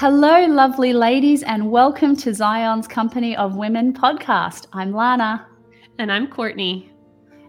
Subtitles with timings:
[0.00, 4.66] Hello, lovely ladies, and welcome to Zion's Company of Women podcast.
[4.72, 5.46] I'm Lana.
[5.98, 6.90] And I'm Courtney.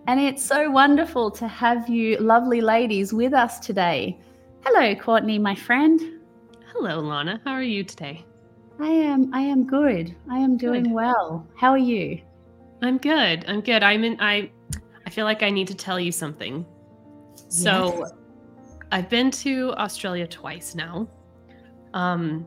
[0.08, 4.20] And it's so wonderful to have you, lovely ladies, with us today.
[4.66, 6.20] Hello, Courtney, my friend.
[6.74, 7.40] Hello, Lana.
[7.46, 8.26] How are you today?
[8.82, 9.34] I am.
[9.34, 10.14] I am good.
[10.30, 10.92] I am doing good.
[10.92, 11.48] well.
[11.56, 12.20] How are you?
[12.82, 13.46] I'm good.
[13.48, 13.82] I'm good.
[13.82, 14.20] I'm in.
[14.20, 14.52] I.
[15.06, 16.66] I feel like I need to tell you something.
[17.48, 18.12] So, yes.
[18.92, 21.08] I've been to Australia twice now.
[21.94, 22.46] Um,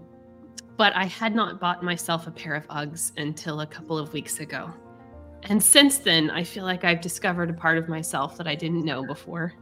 [0.77, 4.41] but I had not bought myself a pair of Uggs until a couple of weeks
[4.41, 4.73] ago.
[5.45, 8.85] And since then, I feel like I've discovered a part of myself that I didn't
[8.85, 9.52] know before.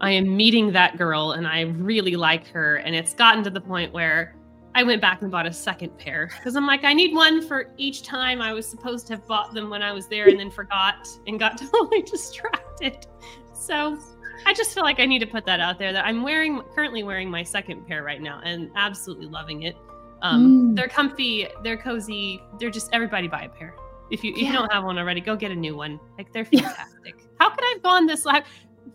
[0.00, 2.76] I am meeting that girl and I really like her.
[2.76, 4.34] And it's gotten to the point where
[4.74, 7.72] I went back and bought a second pair because I'm like, I need one for
[7.76, 10.50] each time I was supposed to have bought them when I was there and then
[10.50, 13.06] forgot and got totally distracted.
[13.52, 13.98] So
[14.46, 17.02] I just feel like I need to put that out there that I'm wearing currently
[17.02, 19.76] wearing my second pair right now and absolutely loving it.
[20.22, 20.76] Um, mm.
[20.76, 23.74] They're comfy, they're cozy, they're just everybody buy a pair.
[24.10, 26.00] If you if you don't have one already, go get a new one.
[26.18, 27.14] Like they're fantastic.
[27.38, 28.44] How could I have gone this like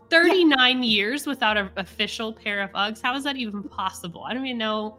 [0.10, 0.84] 39 yeah.
[0.84, 3.02] years without an official pair of Uggs?
[3.02, 4.24] How is that even possible?
[4.24, 4.98] I don't even know.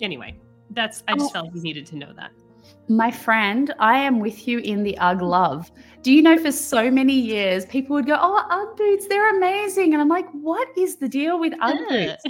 [0.00, 0.36] Anyway,
[0.70, 1.32] that's I just oh.
[1.32, 2.32] felt you needed to know that.
[2.88, 5.70] My friend, I am with you in the UGG love.
[6.02, 9.92] Do you know for so many years people would go, Oh, UGG boots, they're amazing.
[9.92, 12.22] And I'm like, what is the deal with UGG boots?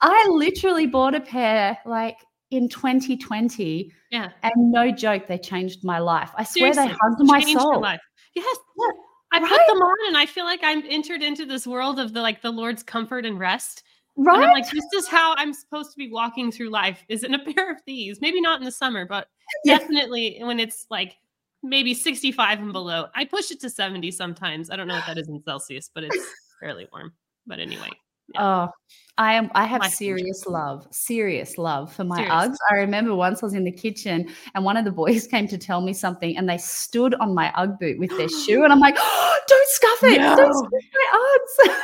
[0.00, 2.16] I literally bought a pair like
[2.50, 3.92] in 2020.
[4.10, 4.30] Yeah.
[4.42, 6.30] And no joke, they changed my life.
[6.36, 7.80] I swear Seriously, they hugged my soul.
[7.80, 8.00] Life.
[8.34, 8.58] Yes.
[8.78, 8.86] Yeah.
[9.32, 9.48] I right?
[9.48, 12.42] put them on and I feel like I'm entered into this world of the like
[12.42, 13.84] the Lord's comfort and rest.
[14.22, 14.34] Right.
[14.34, 17.34] And I'm like, this is how I'm supposed to be walking through life, is in
[17.34, 18.20] a pair of these.
[18.20, 19.28] Maybe not in the summer, but
[19.64, 21.16] definitely when it's like
[21.62, 23.06] maybe 65 and below.
[23.14, 24.70] I push it to 70 sometimes.
[24.70, 26.18] I don't know what that is in Celsius, but it's
[26.60, 27.14] fairly warm.
[27.46, 27.88] But anyway.
[28.34, 28.42] Yeah.
[28.44, 28.68] Oh,
[29.16, 29.50] I am.
[29.54, 32.32] I have my serious love, serious love for my serious.
[32.32, 32.56] Uggs.
[32.70, 35.58] I remember once I was in the kitchen and one of the boys came to
[35.58, 38.78] tell me something, and they stood on my UGG boot with their shoe, and I'm
[38.78, 40.20] like, oh, "Don't scuff it!
[40.20, 40.36] No.
[40.36, 41.36] Don't scuff my
[41.68, 41.80] Uggs!"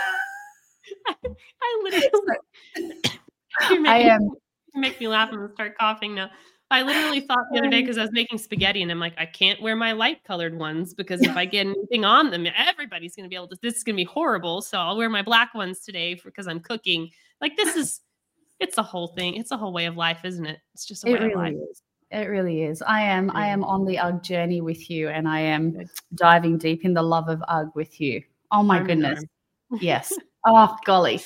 [1.63, 2.21] I, literally.
[3.89, 4.23] I am.
[4.23, 4.31] Um,
[4.75, 6.31] make me laugh and start coughing now.
[6.71, 9.25] I literally thought the other day because I was making spaghetti and I'm like, I
[9.25, 13.25] can't wear my light colored ones because if I get anything on them, everybody's going
[13.25, 13.57] to be able to.
[13.63, 14.63] This is going to be horrible.
[14.63, 17.11] So I'll wear my black ones today because I'm cooking.
[17.41, 18.01] Like this is,
[18.59, 19.37] it's a whole thing.
[19.37, 20.59] It's a whole way of life, isn't it?
[20.75, 21.55] It's just a way it really of life.
[21.71, 21.83] Is.
[22.11, 22.83] It really is.
[22.83, 23.31] I am.
[23.31, 27.03] I am on the UGG journey with you, and I am diving deep in the
[27.03, 28.23] love of UGG with you.
[28.53, 29.23] Oh my goodness!
[29.81, 30.13] Yes.
[30.47, 31.21] Oh golly.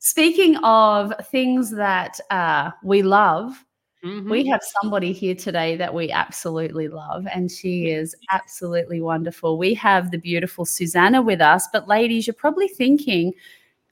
[0.00, 3.64] Speaking of things that uh, we love,
[4.04, 4.30] Mm-hmm.
[4.30, 9.58] We have somebody here today that we absolutely love, and she is absolutely wonderful.
[9.58, 13.32] We have the beautiful Susana with us, but ladies, you're probably thinking,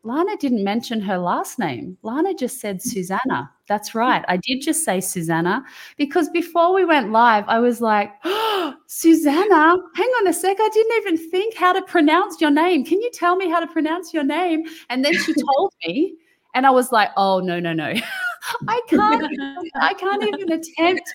[0.06, 1.98] Lana didn't mention her last name.
[2.02, 3.50] Lana just said Susana.
[3.66, 4.24] That's right.
[4.28, 5.64] I did just say Susana
[5.96, 10.58] because before we went live, I was like, oh, Susana, hang on a sec.
[10.60, 12.84] I didn't even think how to pronounce your name.
[12.84, 14.64] Can you tell me how to pronounce your name?
[14.90, 16.14] And then she told me,
[16.54, 17.92] and I was like, oh, no, no, no.
[18.68, 19.26] I can't
[19.74, 21.12] I can't even attempt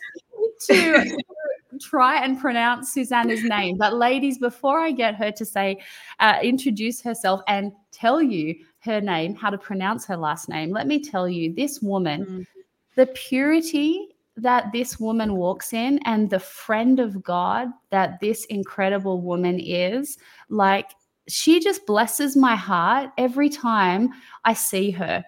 [0.68, 1.18] to
[1.80, 3.78] try and pronounce Susana's name.
[3.78, 5.78] But ladies, before I get her to say,
[6.19, 10.88] uh, introduce herself and tell you her name, how to pronounce her last name, let
[10.88, 12.47] me tell you, this woman, mm.
[12.96, 19.22] the purity that this woman walks in and the friend of God that this incredible
[19.22, 20.18] woman is,
[20.50, 20.92] like
[21.28, 24.09] she just blesses my heart every time
[24.46, 25.24] I see her.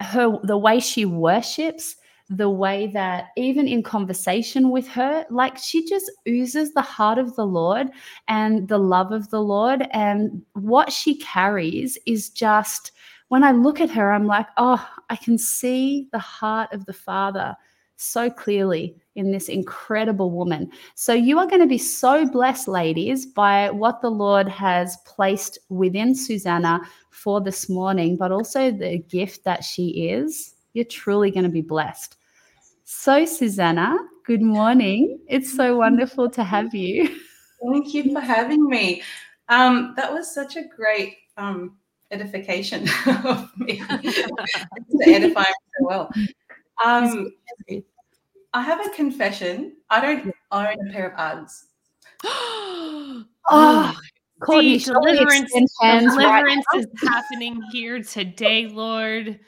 [0.00, 1.96] Her the way she worships
[2.30, 7.34] the way that even in conversation with her like she just oozes the heart of
[7.36, 7.88] the lord
[8.28, 9.88] and the love of the lord.
[9.92, 12.92] And what she carries is just
[13.28, 16.92] when i look at her i'm like oh i can see the heart of the
[16.92, 17.56] father
[17.98, 20.70] so clearly in this incredible woman.
[20.94, 25.58] So, you are going to be so blessed, ladies, by what the Lord has placed
[25.68, 26.80] within Susana
[27.10, 30.54] for this morning, but also the gift that she is.
[30.72, 32.16] You're truly going to be blessed.
[32.84, 35.18] So, Susana, good morning.
[35.28, 37.08] It's so wonderful to have you.
[37.72, 39.02] Thank you for having me.
[39.48, 41.76] Um, that was such a great um,
[42.10, 42.88] edification
[43.24, 46.10] of me to edify so well.
[46.84, 47.32] Um,
[48.54, 49.76] I have a confession.
[49.90, 51.64] I don't own a pair of Uggs.
[53.50, 53.94] oh,
[54.40, 59.40] Courtney, deliverance, deliverance right is happening here today, Lord.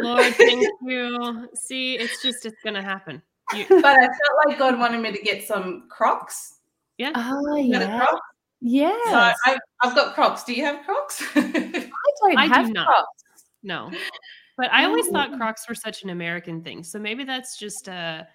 [0.00, 1.48] Lord, thank you.
[1.54, 3.22] See, it's just it's gonna happen.
[3.54, 6.58] You- but I felt like God wanted me to get some Crocs.
[6.98, 7.12] Yeah.
[7.14, 8.04] Oh yeah.
[8.68, 8.98] Yeah.
[9.04, 10.42] So I, have got Crocs.
[10.42, 11.22] Do you have Crocs?
[11.36, 11.88] I
[12.20, 13.24] don't I have do Crocs.
[13.62, 13.92] No.
[14.58, 15.36] But I always thought oh.
[15.36, 16.82] Crocs were such an American thing.
[16.82, 18.26] So maybe that's just a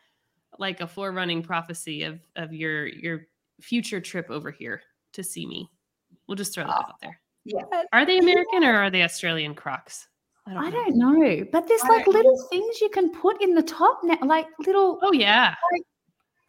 [0.58, 3.28] like a forerunning prophecy of of your your
[3.60, 4.82] future trip over here
[5.14, 5.70] to see me.
[6.28, 6.90] We'll just throw that ah.
[6.90, 7.20] out there.
[7.44, 7.64] Yeah.
[7.92, 10.08] Are they American or are they Australian Crocs?
[10.48, 11.46] I don't, I don't know.
[11.52, 12.48] But there's like little know.
[12.50, 14.98] things you can put in the top now, like little.
[15.02, 15.82] Oh yeah, like,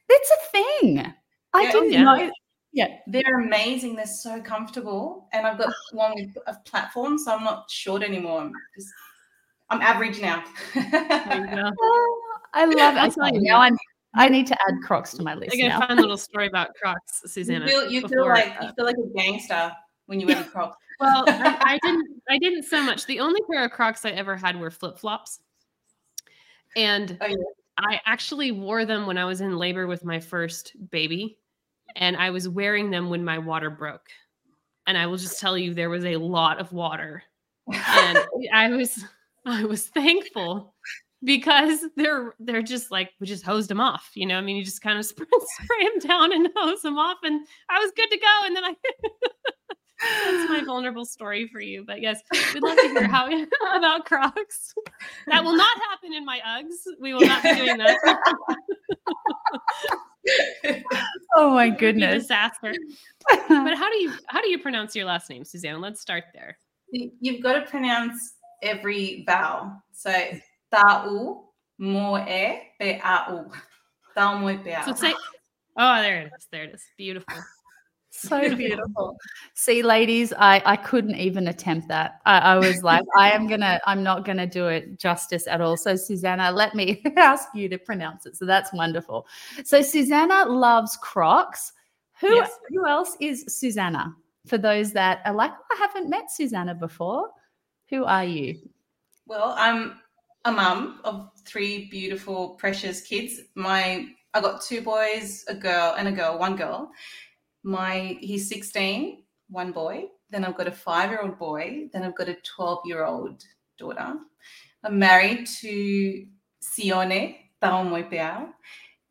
[0.08, 1.14] it's a thing.
[1.52, 2.02] I yeah, didn't yeah.
[2.02, 2.30] know.
[2.72, 3.96] Yeah, they're amazing.
[3.96, 5.74] They're so comfortable, and I've got ah.
[5.92, 8.40] one with a platform, so I'm not short anymore.
[8.40, 8.88] I'm just,
[9.68, 10.42] I'm average now.
[10.76, 12.20] oh,
[12.54, 13.18] I love it.
[13.20, 13.78] i now I need,
[14.14, 15.54] I need to add Crocs to my list.
[15.54, 17.66] I got a fun little story about Crocs, Susana.
[17.66, 19.72] You feel, you feel like you feel like a gangster
[20.06, 20.78] when you wear Crocs.
[21.00, 22.22] well, I, I, didn't.
[22.30, 23.04] I didn't so much.
[23.04, 25.40] The only pair of Crocs I ever had were flip flops,
[26.74, 27.36] and oh, yeah.
[27.78, 31.38] I actually wore them when I was in labor with my first baby,
[31.96, 34.06] and I was wearing them when my water broke.
[34.86, 37.22] And I will just tell you, there was a lot of water,
[37.72, 38.18] and
[38.52, 39.04] I was
[39.46, 40.74] I was thankful
[41.24, 44.10] because they're they're just like we just hosed them off.
[44.14, 45.26] You know, I mean, you just kind of spray,
[45.60, 48.40] spray them down and hose them off, and I was good to go.
[48.44, 48.74] And then I
[50.24, 51.84] that's my vulnerable story for you.
[51.86, 52.20] But yes,
[52.54, 53.28] we'd love to hear how
[53.76, 54.74] about Crocs.
[55.28, 56.94] That will not happen in my Uggs.
[57.00, 57.98] We will not be doing that.
[61.36, 62.74] oh my goodness, disaster.
[63.48, 65.80] but how do you how do you pronounce your last name, Suzanne?
[65.80, 66.58] Let's start there.
[66.90, 69.82] You've got to pronounce every vowel.
[69.92, 70.12] So
[70.72, 71.42] ta'u,
[71.78, 72.24] moe,
[72.80, 73.50] pe'au.
[74.14, 74.84] Ta'u, moe, pe'au.
[74.84, 75.14] So say,
[75.76, 76.46] oh, there it is.
[76.50, 76.82] There it is.
[76.96, 77.42] Beautiful
[78.22, 79.16] so beautiful.
[79.54, 82.20] See, ladies, I, I couldn't even attempt that.
[82.24, 85.76] I, I was like, I am gonna, I'm not gonna do it justice at all.
[85.76, 88.36] So, Susana, let me ask you to pronounce it.
[88.36, 89.26] So that's wonderful.
[89.64, 91.72] So, Susana loves Crocs.
[92.20, 92.52] Who yes.
[92.68, 94.14] who else is Susana?
[94.46, 97.30] For those that are like, oh, I haven't met Susana before.
[97.90, 98.58] Who are you?
[99.26, 100.00] Well, I'm
[100.44, 103.40] a mum of three beautiful, precious kids.
[103.54, 106.90] My I got two boys, a girl, and a girl, one girl
[107.62, 110.06] my he's 16, one boy.
[110.30, 111.88] Then I've got a five-year-old boy.
[111.92, 113.44] Then I've got a 12-year-old
[113.78, 114.14] daughter.
[114.84, 116.26] I'm married to
[116.62, 117.36] Sione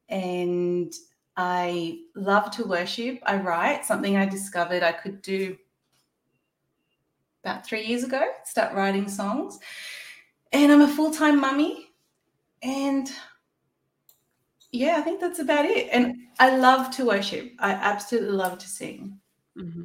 [0.09, 0.93] and
[1.37, 3.19] I love to worship.
[3.23, 5.57] I write something I discovered I could do
[7.43, 8.21] about three years ago.
[8.43, 9.57] Start writing songs,
[10.51, 11.87] and I'm a full-time mummy,
[12.61, 13.09] and
[14.71, 15.89] yeah, I think that's about it.
[15.91, 17.51] And I love to worship.
[17.59, 19.19] I absolutely love to sing.
[19.57, 19.83] Mm-hmm.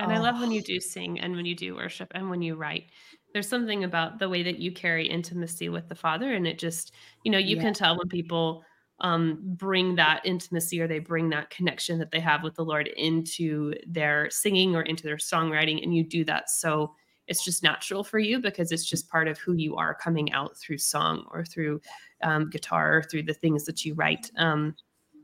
[0.00, 0.14] And oh.
[0.14, 0.66] I love when you oh.
[0.66, 2.90] do sing and when you do worship and when you write.
[3.32, 6.92] There's something about the way that you carry intimacy with the Father, and it just,
[7.24, 7.62] you know, you yeah.
[7.62, 8.62] can tell when people
[9.00, 12.86] um, bring that intimacy or they bring that connection that they have with the Lord
[12.86, 16.94] into their singing or into their songwriting, and you do that so
[17.26, 20.56] it's just natural for you because it's just part of who you are coming out
[20.56, 21.80] through song or through
[22.22, 24.30] um, guitar or through the things that you write.
[24.36, 24.74] Um,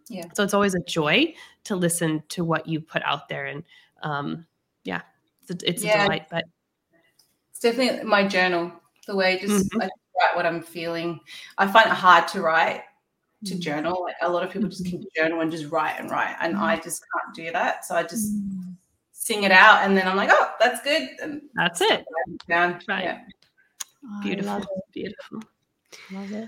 [0.08, 0.24] yeah.
[0.34, 3.62] So it's always a joy to listen to what you put out there, and
[4.02, 4.46] um,
[4.84, 5.02] yeah,
[5.42, 6.02] it's a, it's yeah.
[6.02, 6.26] a delight.
[6.30, 6.44] But
[7.50, 8.72] it's definitely my journal.
[9.06, 9.82] The way just mm-hmm.
[9.82, 11.20] I write what I'm feeling.
[11.58, 12.82] I find it hard to write
[13.44, 13.60] to mm.
[13.60, 14.02] journal.
[14.02, 16.76] Like a lot of people just can journal and just write and write, and I
[16.76, 17.84] just can't do that.
[17.84, 18.69] So I just mm
[19.20, 21.10] sing it out, and then I'm like, oh, that's good.
[21.22, 22.06] And that's it.
[22.48, 22.80] Down.
[22.88, 23.04] Right.
[23.04, 23.20] Yeah.
[24.04, 24.66] Oh, beautiful.
[24.92, 25.42] Beautiful.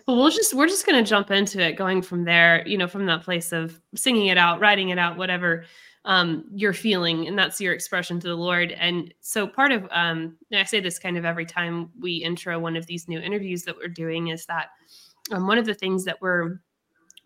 [0.06, 2.66] Well, we'll just we're just gonna jump into it, going from there.
[2.66, 5.66] You know, from that place of singing it out, writing it out, whatever
[6.06, 8.72] um, you're feeling, and that's your expression to the Lord.
[8.72, 12.76] And so, part of um, I say this kind of every time we intro one
[12.76, 14.68] of these new interviews that we're doing is that
[15.30, 16.60] um, one of the things that we're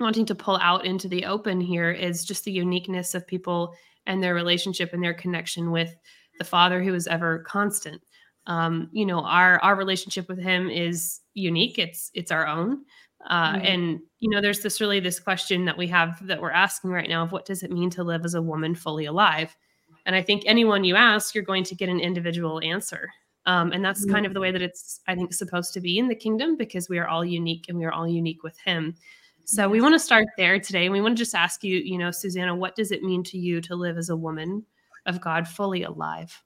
[0.00, 3.74] wanting to pull out into the open here is just the uniqueness of people
[4.06, 5.94] and their relationship and their connection with
[6.38, 8.00] the Father who is ever constant.
[8.46, 11.78] Um, you know, our our relationship with Him is unique.
[11.78, 12.84] It's it's our own.
[13.28, 13.64] Uh, mm-hmm.
[13.64, 17.08] And you know, there's this really this question that we have that we're asking right
[17.08, 19.56] now of what does it mean to live as a woman fully alive?
[20.04, 23.10] And I think anyone you ask, you're going to get an individual answer.
[23.44, 24.14] Um, and that's mm-hmm.
[24.14, 26.88] kind of the way that it's, I think, supposed to be in the kingdom because
[26.88, 28.94] we are all unique and we are all unique with Him.
[29.48, 30.86] So we want to start there today.
[30.86, 33.38] And we want to just ask you, you know, Susana, what does it mean to
[33.38, 34.66] you to live as a woman
[35.06, 36.42] of God fully alive?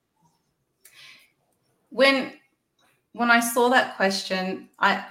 [1.89, 2.35] When
[3.13, 5.03] when I saw that question, I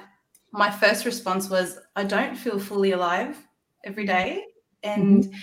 [0.51, 3.36] my first response was I don't feel fully alive
[3.84, 4.43] every day.
[4.84, 5.34] And mm-hmm.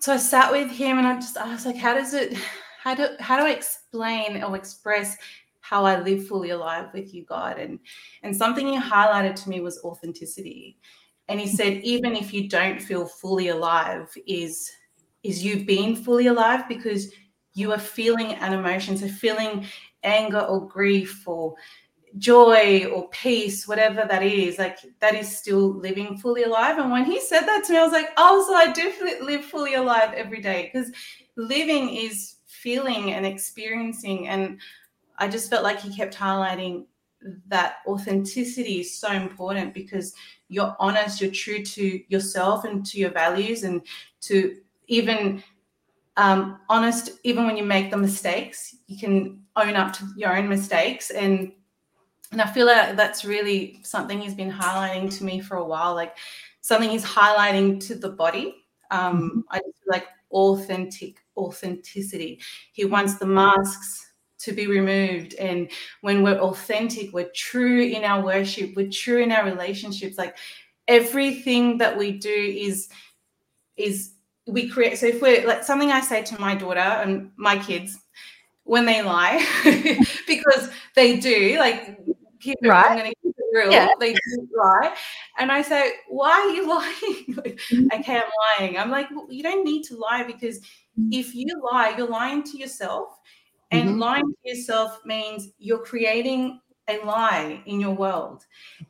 [0.00, 2.36] so I sat with him and I just I was like, how does it
[2.82, 5.16] how do how do I explain or express
[5.60, 7.60] how I live fully alive with you, God?
[7.60, 7.78] And
[8.24, 10.78] and something he highlighted to me was authenticity
[11.28, 14.70] and he said even if you don't feel fully alive is
[15.22, 17.12] is you being fully alive because
[17.54, 19.66] you are feeling an emotion so feeling
[20.02, 21.54] anger or grief or
[22.18, 26.78] joy or peace, whatever that is, like that is still living fully alive.
[26.78, 29.44] And when he said that to me, I was like, oh, so I definitely live
[29.44, 30.92] fully alive every day because
[31.36, 34.28] living is feeling and experiencing.
[34.28, 34.60] And
[35.18, 36.86] I just felt like he kept highlighting
[37.48, 40.12] that authenticity is so important because
[40.54, 43.82] you're honest, you're true to yourself and to your values, and
[44.22, 44.56] to
[44.86, 45.42] even
[46.16, 50.48] um, honest, even when you make the mistakes, you can own up to your own
[50.48, 51.52] mistakes and
[52.32, 55.94] and I feel like that's really something he's been highlighting to me for a while,
[55.94, 56.16] like
[56.62, 58.64] something he's highlighting to the body.
[58.90, 59.40] Um, mm-hmm.
[59.50, 62.40] I just feel like authentic authenticity.
[62.72, 64.03] He wants the masks
[64.44, 65.34] to be removed.
[65.34, 65.70] And
[66.00, 70.18] when we're authentic, we're true in our worship, we're true in our relationships.
[70.18, 70.36] Like
[70.88, 72.88] everything that we do is
[73.76, 74.12] is
[74.46, 74.98] we create.
[74.98, 77.98] So if we're like something I say to my daughter and my kids
[78.64, 79.44] when they lie,
[80.26, 81.98] because they do, like
[82.44, 82.90] keep it, right.
[82.90, 83.72] I'm going to keep it real.
[83.72, 83.88] Yeah.
[83.98, 84.94] They do lie.
[85.38, 87.36] And I say, why are you lying?
[87.36, 87.88] like, mm-hmm.
[88.00, 88.78] okay, I'm lying.
[88.78, 91.08] I'm like, well, you don't need to lie because mm-hmm.
[91.12, 93.18] if you lie, you're lying to yourself.
[93.70, 93.98] And mm-hmm.
[93.98, 98.44] lying to yourself means you're creating a lie in your world.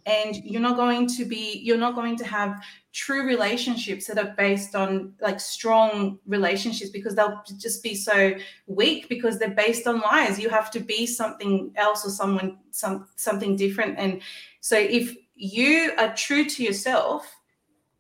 [0.07, 2.61] And you're not going to be, you're not going to have
[2.95, 8.33] true relationships that are based on like strong relationships because they'll just be so
[8.69, 13.09] weak because they're based on lies you have to be something else or someone some
[13.17, 14.23] something different and
[14.61, 17.35] so if you are true to yourself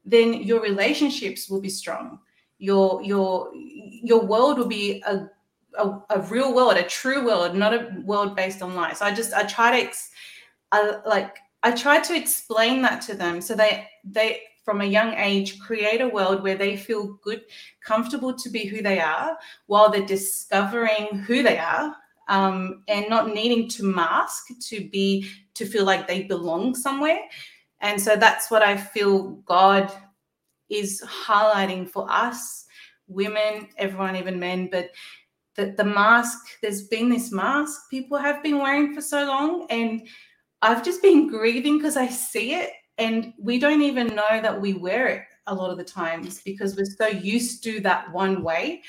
[0.04, 2.20] then your relationships will be strong
[2.58, 5.28] your your your world will be a
[5.78, 9.14] a, a real world a true world not a world based on lies so i
[9.14, 10.10] just i try to ex,
[10.72, 15.12] I, like i try to explain that to them so they they from a young
[15.14, 17.42] age create a world where they feel good,
[17.84, 21.94] comfortable to be who they are while they're discovering who they are
[22.28, 27.20] um, and not needing to mask to be to feel like they belong somewhere.
[27.80, 29.92] And so that's what I feel God
[30.70, 32.64] is highlighting for us,
[33.06, 34.88] women, everyone, even men, but
[35.56, 39.66] that the mask, there's been this mask people have been wearing for so long.
[39.70, 40.06] And
[40.62, 44.74] I've just been grieving because I see it and we don't even know that we
[44.74, 48.82] wear it a lot of the times because we're so used to that one way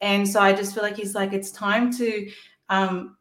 [0.00, 2.30] and so i just feel like he's like it's time to
[2.68, 3.16] um,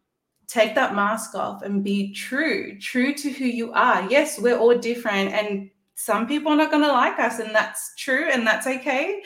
[0.48, 4.78] take that mask off and be true true to who you are yes we're all
[4.78, 8.68] different and some people are not going to like us and that's true and that's
[8.68, 9.22] okay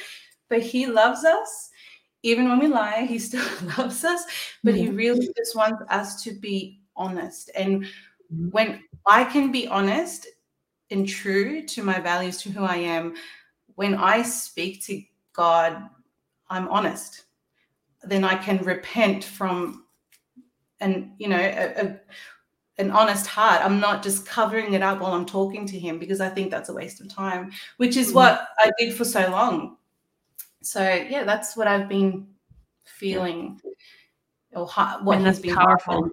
[0.50, 1.65] but he loves us
[2.26, 3.46] even when we lie he still
[3.78, 4.24] loves us
[4.64, 8.50] but he really just wants us to be honest and mm-hmm.
[8.50, 10.28] when i can be honest
[10.92, 13.16] and true to my values, to who I am,
[13.76, 15.02] when I speak to
[15.34, 15.90] God,
[16.50, 17.24] I'm honest.
[18.04, 19.86] Then I can repent from
[20.80, 22.00] an, you know, a, a,
[22.78, 23.62] an honest heart.
[23.64, 26.70] I'm not just covering it up while I'm talking to him because I think that's
[26.70, 28.16] a waste of time, which is mm-hmm.
[28.16, 29.78] what I did for so long.
[30.66, 32.28] So yeah, that's what I've been
[32.86, 33.60] feeling,
[34.52, 34.68] or
[35.02, 36.10] what has been powerful.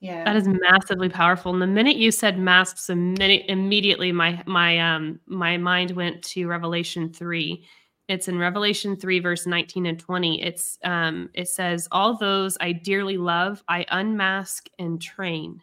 [0.00, 0.24] Yeah.
[0.24, 1.52] That is massively powerful.
[1.52, 7.12] And the minute you said masks, immediately my my um my mind went to Revelation
[7.12, 7.64] 3.
[8.08, 10.42] It's in Revelation 3, verse 19 and 20.
[10.42, 15.62] It's um it says, All those I dearly love, I unmask and train.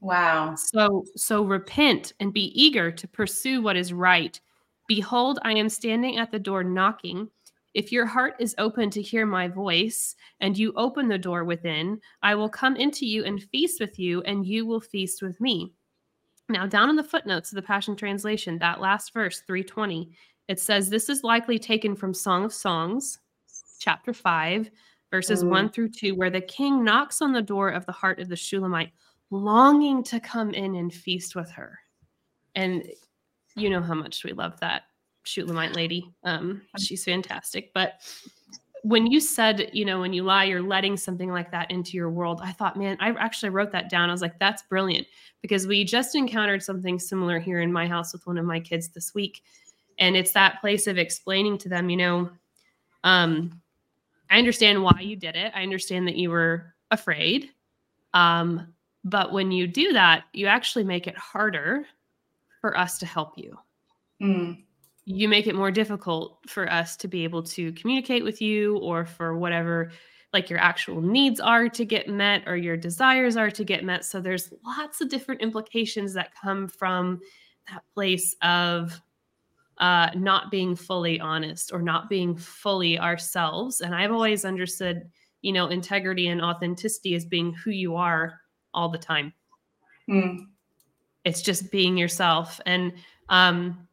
[0.00, 0.54] Wow.
[0.56, 4.40] So so repent and be eager to pursue what is right.
[4.86, 7.28] Behold, I am standing at the door knocking.
[7.72, 12.00] If your heart is open to hear my voice and you open the door within,
[12.22, 15.72] I will come into you and feast with you, and you will feast with me.
[16.48, 20.10] Now, down in the footnotes of the Passion Translation, that last verse, 320,
[20.48, 23.18] it says this is likely taken from Song of Songs,
[23.78, 24.70] chapter 5,
[25.10, 25.48] verses mm.
[25.48, 28.36] 1 through 2, where the king knocks on the door of the heart of the
[28.36, 28.92] Shulamite,
[29.30, 31.78] longing to come in and feast with her.
[32.54, 32.84] And
[33.54, 34.84] you know how much we love that
[35.24, 36.12] Shulamite lady.
[36.22, 37.72] Um, she's fantastic.
[37.72, 38.00] But
[38.82, 42.10] when you said, you know, when you lie, you're letting something like that into your
[42.10, 44.10] world, I thought, man, I actually wrote that down.
[44.10, 45.06] I was like, that's brilliant
[45.40, 48.88] because we just encountered something similar here in my house with one of my kids
[48.88, 49.42] this week.
[49.98, 52.30] And it's that place of explaining to them, you know,
[53.04, 53.60] um,
[54.30, 55.52] I understand why you did it.
[55.54, 57.50] I understand that you were afraid.
[58.12, 61.86] Um, but when you do that, you actually make it harder
[62.64, 63.58] for us to help you.
[64.22, 64.64] Mm
[65.06, 69.04] you make it more difficult for us to be able to communicate with you or
[69.04, 69.92] for whatever
[70.32, 74.02] like your actual needs are to get met or your desires are to get met
[74.02, 77.20] so there's lots of different implications that come from
[77.70, 78.98] that place of
[79.78, 85.02] uh, not being fully honest or not being fully ourselves and i've always understood
[85.42, 88.40] you know integrity and authenticity as being who you are
[88.72, 89.34] all the time
[90.08, 90.53] Mm.
[91.24, 92.60] It's just being yourself.
[92.66, 92.92] And,
[93.28, 93.86] um,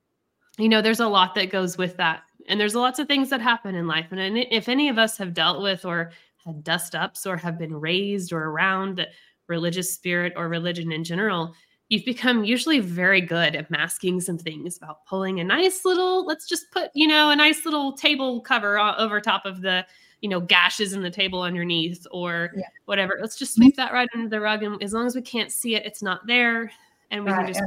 [0.57, 2.23] you know, there's a lot that goes with that.
[2.47, 4.07] And there's lots of things that happen in life.
[4.11, 6.11] And if any of us have dealt with or
[6.45, 9.05] had dust ups or have been raised or around
[9.47, 11.53] religious spirit or religion in general,
[11.89, 16.47] you've become usually very good at masking some things about pulling a nice little, let's
[16.47, 19.85] just put, you know, a nice little table cover over top of the
[20.21, 22.63] you know gashes in the table underneath or yeah.
[22.85, 25.51] whatever let's just sweep that right under the rug and as long as we can't
[25.51, 26.71] see it it's not there
[27.11, 27.61] and we right, can just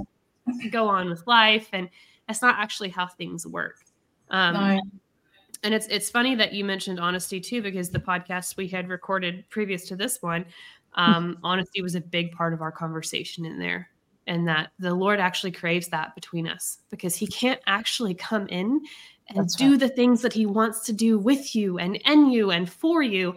[0.63, 0.71] yeah.
[0.71, 1.89] go on with life and
[2.27, 3.77] that's not actually how things work
[4.31, 4.81] um, no.
[5.63, 9.45] and it's it's funny that you mentioned honesty too because the podcast we had recorded
[9.51, 10.45] previous to this one
[10.95, 13.89] um, honesty was a big part of our conversation in there
[14.27, 18.81] and that the lord actually craves that between us because he can't actually come in
[19.29, 19.81] and That's do right.
[19.81, 23.31] the things that he wants to do with you and in you and for you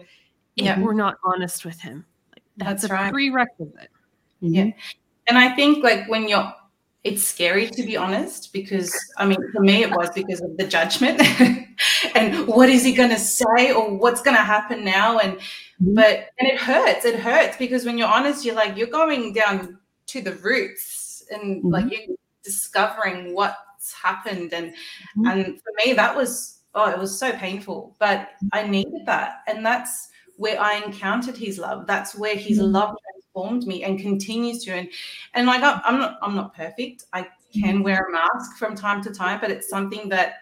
[0.56, 0.80] if yeah.
[0.80, 2.04] we're not honest with him.
[2.32, 3.12] Like, that's, that's, a right.
[3.12, 3.90] prerequisite.
[4.42, 4.54] Mm-hmm.
[4.54, 4.70] Yeah.
[5.28, 6.52] And I think like when you're
[7.04, 10.66] it's scary to be honest because I mean for me it was because of the
[10.66, 11.20] judgment
[12.14, 15.94] and what is he going to say or what's going to happen now and mm-hmm.
[15.94, 19.78] but and it hurts it hurts because when you're honest you're like you're going down
[20.06, 21.68] to the roots and mm-hmm.
[21.68, 25.26] like you're discovering what's happened and mm-hmm.
[25.26, 29.64] and for me that was oh it was so painful but i needed that and
[29.64, 30.08] that's
[30.38, 32.72] where i encountered his love that's where his mm-hmm.
[32.72, 34.88] love transformed me and continues to and
[35.34, 37.82] and like i'm not i'm not perfect i can mm-hmm.
[37.82, 40.34] wear a mask from time to time but it's something that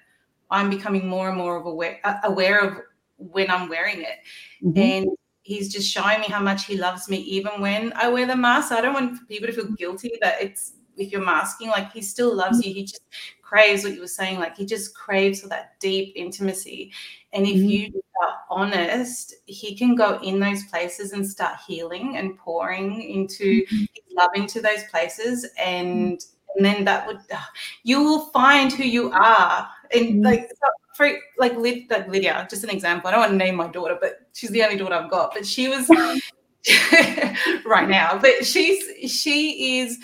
[0.51, 2.79] i'm becoming more and more of aware uh, aware of
[3.17, 4.19] when i'm wearing it
[4.63, 4.79] mm-hmm.
[4.79, 5.09] and
[5.43, 8.71] he's just showing me how much he loves me even when i wear the mask
[8.71, 12.35] i don't want people to feel guilty that it's if you're masking, like he still
[12.35, 12.73] loves you.
[12.73, 13.03] He just
[13.43, 16.93] craves what you were saying, like he just craves for that deep intimacy.
[17.37, 17.69] And if mm-hmm.
[17.69, 23.67] you are honest, he can go in those places and start healing and pouring into
[23.67, 23.85] mm-hmm.
[24.17, 25.47] love into those places.
[25.59, 26.19] And
[26.57, 27.21] and then that would
[27.83, 29.69] you will find who you are.
[29.93, 30.23] And mm-hmm.
[30.23, 30.51] like
[30.95, 33.09] for like Lyd, like Lydia, just an example.
[33.09, 35.35] I don't want to name my daughter, but she's the only daughter I've got.
[35.35, 35.89] But she was
[37.67, 38.19] right now.
[38.19, 39.99] But she's she is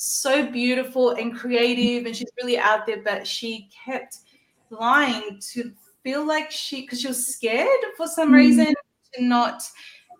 [0.00, 4.18] so beautiful and creative and she's really out there but she kept
[4.70, 5.72] lying to
[6.02, 8.36] feel like she because she was scared for some mm.
[8.36, 8.74] reason
[9.14, 9.62] to not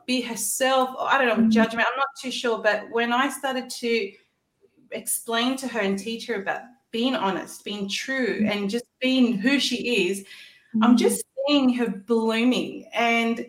[0.07, 1.51] be herself or i don't know mm.
[1.51, 4.13] judgment i'm not too sure but when i started to
[4.93, 8.51] explain to her and teach her about being honest being true mm.
[8.51, 10.21] and just being who she is
[10.75, 10.81] mm.
[10.83, 13.47] i'm just seeing her blooming and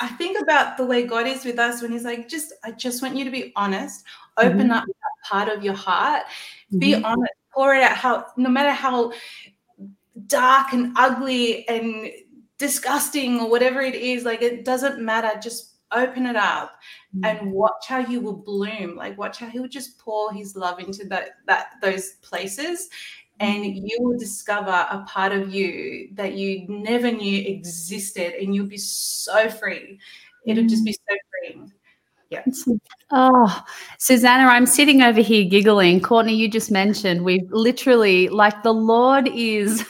[0.00, 3.02] I think about the way God is with us when He's like, just, I just
[3.02, 4.04] want you to be honest,
[4.36, 4.70] open mm-hmm.
[4.70, 6.78] up that part of your heart, mm-hmm.
[6.78, 7.96] be honest, pour it out.
[7.96, 9.12] How, no matter how
[10.26, 12.10] dark and ugly and
[12.58, 15.38] disgusting or whatever it is, like it doesn't matter.
[15.40, 16.72] Just open it up
[17.16, 17.24] mm-hmm.
[17.24, 18.96] and watch how you will bloom.
[18.96, 22.88] Like watch how He will just pour His love into that that those places,
[23.40, 28.66] and you will discover a part of you that you never knew existed and you'll
[28.66, 29.98] be so free
[30.46, 31.72] it'll just be so freeing
[32.30, 32.44] yeah.
[33.10, 33.64] Oh,
[33.98, 36.02] Susana, I'm sitting over here giggling.
[36.02, 39.82] Courtney, you just mentioned we've literally, like, the Lord is,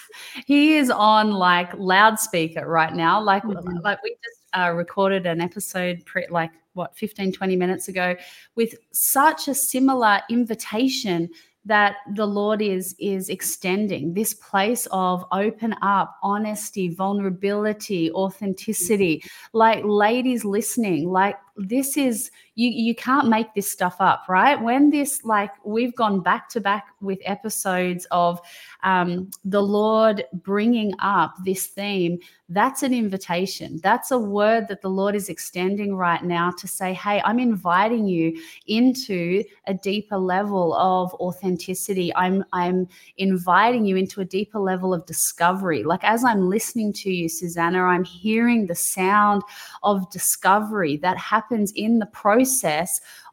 [0.46, 3.20] He is on like loudspeaker right now.
[3.22, 3.78] Like, mm-hmm.
[3.84, 8.16] like we just uh, recorded an episode, pre- like what, 15, 20 minutes ago,
[8.54, 11.28] with such a similar invitation
[11.64, 19.22] that the lord is is extending this place of open up honesty vulnerability authenticity
[19.52, 24.60] like ladies listening like this is you you can't make this stuff up right?
[24.60, 28.40] When this like we've gone back to back with episodes of
[28.82, 32.18] um, the lord bringing up this theme
[32.50, 33.78] that's an invitation.
[33.82, 38.06] That's a word that the lord is extending right now to say hey i'm inviting
[38.06, 42.14] you into a deeper level of authenticity.
[42.16, 45.84] I'm i'm inviting you into a deeper level of discovery.
[45.84, 49.42] Like as i'm listening to you susana i'm hearing the sound
[49.82, 52.47] of discovery that happens happens in the process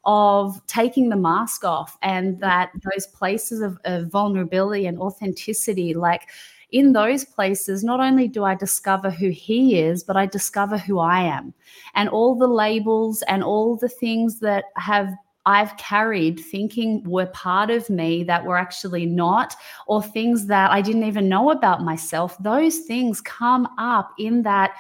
[0.04, 6.30] of taking the mask off and that those places of, of vulnerability and authenticity like
[6.72, 11.00] in those places, not only do I discover who he is, but I discover who
[11.00, 11.54] I am.
[11.94, 15.14] And all the labels and all the things that have
[15.48, 20.82] I've carried thinking were part of me that were actually not, or things that I
[20.82, 24.76] didn't even know about myself, those things come up in that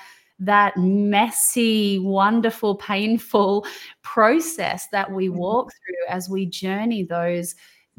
[0.46, 3.66] that messy, wonderful, painful
[4.02, 5.38] process that we mm-hmm.
[5.38, 7.56] walk through as we journey those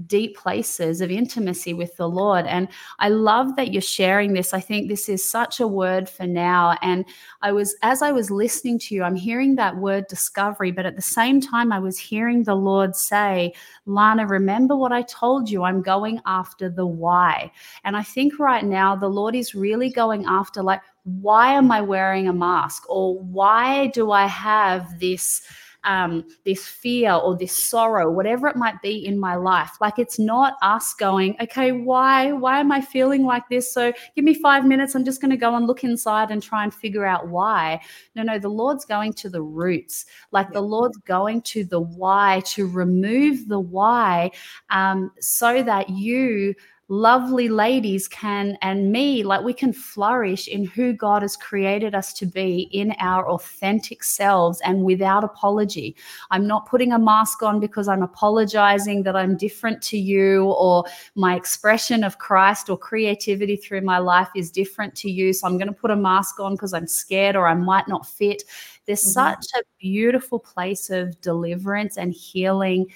[0.07, 2.45] deep places of intimacy with the Lord.
[2.47, 4.53] And I love that you're sharing this.
[4.53, 6.77] I think this is such a word for now.
[6.83, 7.07] And
[7.41, 10.97] I was, as I was listening to you, I'm hearing that word discovery, but at
[10.97, 13.55] the same time, I was hearing the Lord say,
[13.87, 15.63] Lana, remember what I told you.
[15.63, 17.51] I'm going after the why.
[17.85, 21.81] And I think right now, the Lord is really going after, like, why am I
[21.81, 22.83] wearing a mask?
[22.89, 25.43] Or why do I have this?
[25.87, 29.77] um, this fear or this sorrow, whatever it might be in my life.
[29.81, 33.73] Like it's not us going, okay, why, why am I feeling like this?
[33.73, 34.95] So give me five minutes.
[34.95, 37.81] I'm just going to go and look inside and try and figure out why.
[38.17, 40.07] No, no, the Lord's going to the roots.
[40.33, 44.33] Like the Lord's going to the why to remove the why
[44.71, 46.55] um, so that you
[46.89, 52.13] lovely ladies can and me like we can flourish in who God has created us
[52.15, 55.97] to be in our authentic selves and without apology.
[56.31, 60.85] I'm not putting a mask on because I'm apologizing that I'm different to you or
[61.17, 65.59] my expression of Christ or creativity through my life is different to you so I'm
[65.59, 68.45] going to put a mask on because I'm scared or I might not fit.
[68.87, 69.41] There's mm-hmm.
[69.41, 72.87] such a beautiful place of deliverance and healing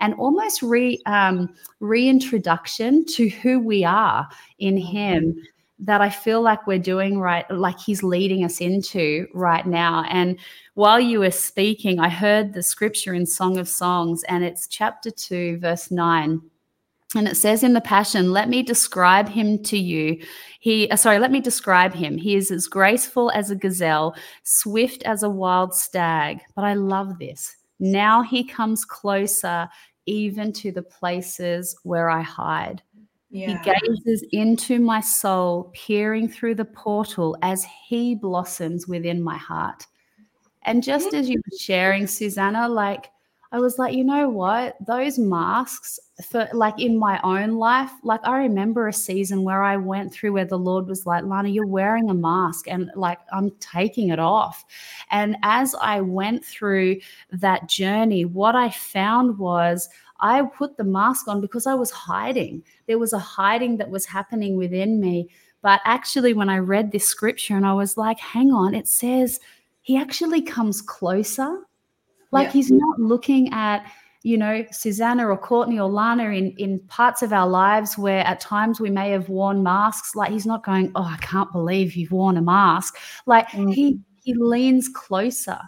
[0.00, 5.36] and almost re um, reintroduction to who we are in Him
[5.82, 10.04] that I feel like we're doing right, like He's leading us into right now.
[10.10, 10.38] And
[10.74, 15.10] while you were speaking, I heard the scripture in Song of Songs, and it's chapter
[15.10, 16.40] 2, verse 9.
[17.16, 20.22] And it says in the Passion, let me describe him to you.
[20.60, 22.16] He, uh, sorry, let me describe him.
[22.16, 26.40] He is as graceful as a gazelle, swift as a wild stag.
[26.54, 27.56] But I love this.
[27.80, 29.68] Now he comes closer
[30.10, 32.82] even to the places where I hide.
[33.30, 33.62] Yeah.
[33.62, 39.86] He gazes into my soul, peering through the portal as he blossoms within my heart.
[40.64, 43.06] And just as you were sharing, Susana, like
[43.52, 44.76] I was like, you know what?
[44.84, 45.98] Those masks
[46.30, 50.34] for like in my own life, like I remember a season where I went through
[50.34, 54.20] where the Lord was like, Lana, you're wearing a mask and like I'm taking it
[54.20, 54.64] off.
[55.10, 57.00] And as I went through
[57.32, 59.88] that journey, what I found was
[60.20, 62.62] I put the mask on because I was hiding.
[62.86, 65.28] There was a hiding that was happening within me.
[65.62, 69.40] But actually, when I read this scripture and I was like, hang on, it says
[69.82, 71.66] he actually comes closer
[72.30, 72.52] like yeah.
[72.52, 73.84] he's not looking at,
[74.22, 78.40] you know, Susana or Courtney or Lana in, in parts of our lives where at
[78.40, 80.14] times we may have worn masks.
[80.14, 82.96] Like he's not going, Oh, I can't believe you've worn a mask.
[83.26, 83.68] Like mm-hmm.
[83.68, 85.58] he he leans closer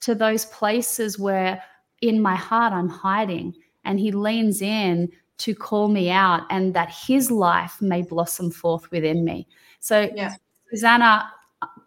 [0.00, 1.62] to those places where
[2.02, 3.54] in my heart I'm hiding.
[3.86, 8.90] And he leans in to call me out and that his life may blossom forth
[8.90, 9.46] within me.
[9.80, 10.34] So yeah.
[10.70, 11.30] Susana,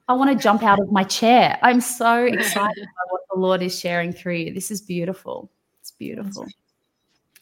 [0.07, 1.59] I want to jump out of my chair.
[1.61, 4.53] I'm so excited by what the Lord is sharing through you.
[4.53, 5.51] This is beautiful.
[5.81, 6.47] It's beautiful.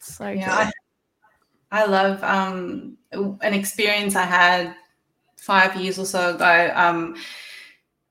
[0.00, 0.70] So yeah,
[1.70, 4.76] I, I, love um, an experience I had
[5.36, 6.72] five years or so ago.
[6.74, 7.16] Um,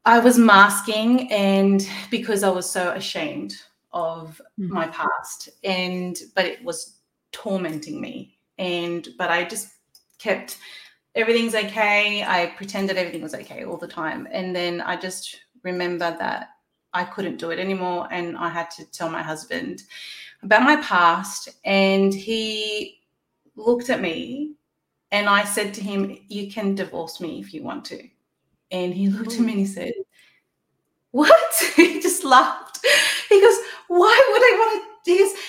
[0.05, 3.55] I was masking, and because I was so ashamed
[3.91, 4.73] of mm-hmm.
[4.73, 6.97] my past, and but it was
[7.31, 9.69] tormenting me, and but I just
[10.19, 10.57] kept
[11.15, 12.23] everything's okay.
[12.23, 14.27] I pretended everything was okay all the time.
[14.31, 16.49] And then I just remember that
[16.93, 18.07] I couldn't do it anymore.
[18.11, 19.83] And I had to tell my husband
[20.43, 21.49] about my past.
[21.63, 23.01] And he
[23.55, 24.55] looked at me
[25.11, 28.07] and I said to him, You can divorce me if you want to.
[28.71, 29.93] And he looked at me and he said,
[31.11, 31.55] What?
[31.75, 32.85] he just laughed.
[33.29, 35.39] He goes, Why would I want to do this?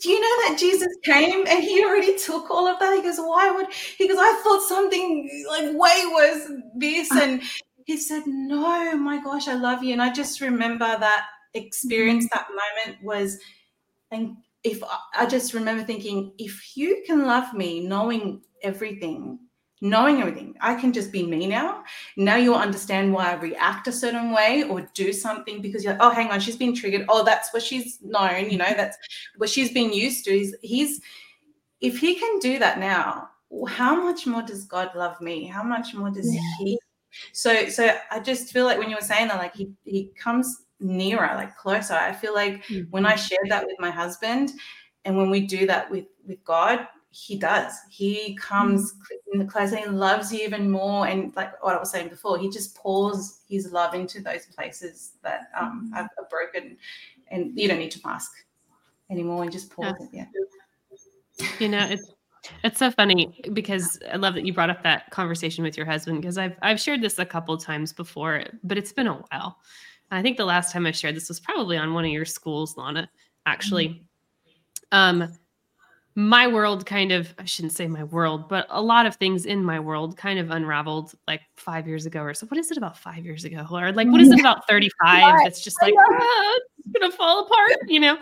[0.00, 2.94] Do you know that Jesus came and he already took all of that?
[2.94, 7.10] He goes, why would he goes, I thought something like way worse this.
[7.12, 7.42] And
[7.84, 9.92] he said, No, my gosh, I love you.
[9.92, 12.38] And I just remember that experience, mm-hmm.
[12.38, 13.38] that moment was,
[14.10, 14.82] and if
[15.16, 19.38] I just remember thinking, if you can love me knowing everything
[19.80, 20.54] knowing everything.
[20.60, 21.84] I can just be me now.
[22.16, 26.02] Now you'll understand why I react a certain way or do something because you're like,
[26.02, 27.06] oh, hang on, she's been triggered.
[27.08, 28.96] Oh, that's what she's known, you know, that's
[29.36, 30.30] what she's been used to.
[30.30, 31.00] Is he's
[31.80, 33.28] if he can do that now,
[33.68, 35.44] how much more does God love me?
[35.44, 36.40] How much more does yeah.
[36.58, 36.78] he?
[37.32, 40.64] So so I just feel like when you were saying that, like he he comes
[40.80, 41.94] nearer, like closer.
[41.94, 42.90] I feel like mm-hmm.
[42.90, 44.52] when I share that with my husband
[45.04, 47.72] and when we do that with with God, he does.
[47.90, 49.32] He comes mm.
[49.32, 51.06] in the close and he loves you even more.
[51.06, 55.12] And like what I was saying before, he just pours his love into those places
[55.22, 55.96] that um, mm.
[55.96, 56.76] are, are broken,
[57.30, 58.32] and you don't need to mask
[59.10, 59.42] anymore.
[59.42, 60.22] And just pours yeah.
[60.22, 60.28] it.
[61.38, 61.48] Yeah.
[61.58, 62.12] You know, it's
[62.64, 66.20] it's so funny because I love that you brought up that conversation with your husband
[66.20, 69.58] because I've I've shared this a couple times before, but it's been a while.
[70.10, 72.76] I think the last time I shared this was probably on one of your schools,
[72.76, 73.10] Lana.
[73.46, 74.02] Actually, mm-hmm.
[74.92, 75.32] um,
[76.18, 79.62] my world kind of i shouldn't say my world but a lot of things in
[79.62, 82.44] my world kind of unraveled like five years ago or so.
[82.46, 83.64] What is it about five years ago?
[83.70, 87.70] Or like what is it about 35 that's just like ah, it's gonna fall apart
[87.86, 88.18] you know?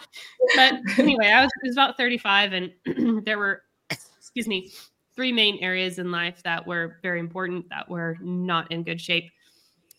[0.54, 4.70] But anyway i was, was about 35 and there were excuse me
[5.14, 9.30] three main areas in life that were very important that were not in good shape.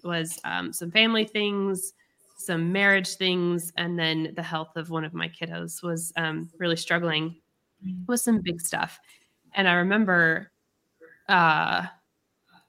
[0.03, 1.93] Was um, some family things
[2.37, 6.75] some marriage things and then the health of one of my kiddos was um, really
[6.75, 7.35] struggling
[8.07, 8.99] with some big stuff.
[9.53, 10.51] And I remember
[11.29, 11.85] uh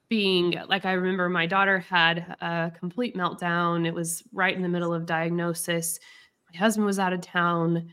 [0.09, 3.87] being like I remember my daughter had a complete meltdown.
[3.87, 5.99] It was right in the middle of diagnosis.
[6.53, 7.91] My husband was out of town.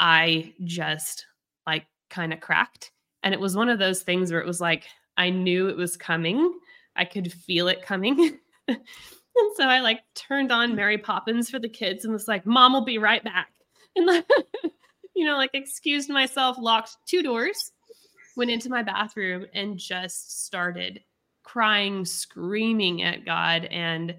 [0.00, 1.26] I just
[1.66, 2.92] like kind of cracked.
[3.22, 5.96] And it was one of those things where it was like I knew it was
[5.96, 6.58] coming.
[6.96, 8.38] I could feel it coming.
[8.68, 8.78] and
[9.56, 12.84] so I like turned on Mary Poppins for the kids and was like, Mom will
[12.84, 13.52] be right back.
[13.94, 14.26] And like
[15.18, 17.72] you know, like excused myself, locked two doors,
[18.36, 21.02] went into my bathroom and just started
[21.42, 24.14] crying, screaming at God and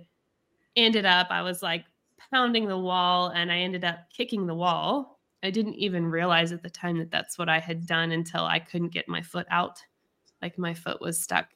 [0.76, 1.86] ended up I was like
[2.32, 5.22] pounding the wall and I ended up kicking the wall.
[5.42, 8.60] I didn't even realize at the time that that's what I had done until I
[8.60, 9.82] couldn't get my foot out.
[10.42, 11.48] Like my foot was stuck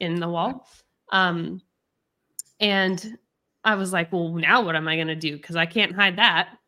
[0.00, 0.68] in the wall.
[1.12, 1.62] Um
[2.60, 3.16] and
[3.64, 5.36] I was like, well, now what am I going to do?
[5.36, 6.58] Because I can't hide that.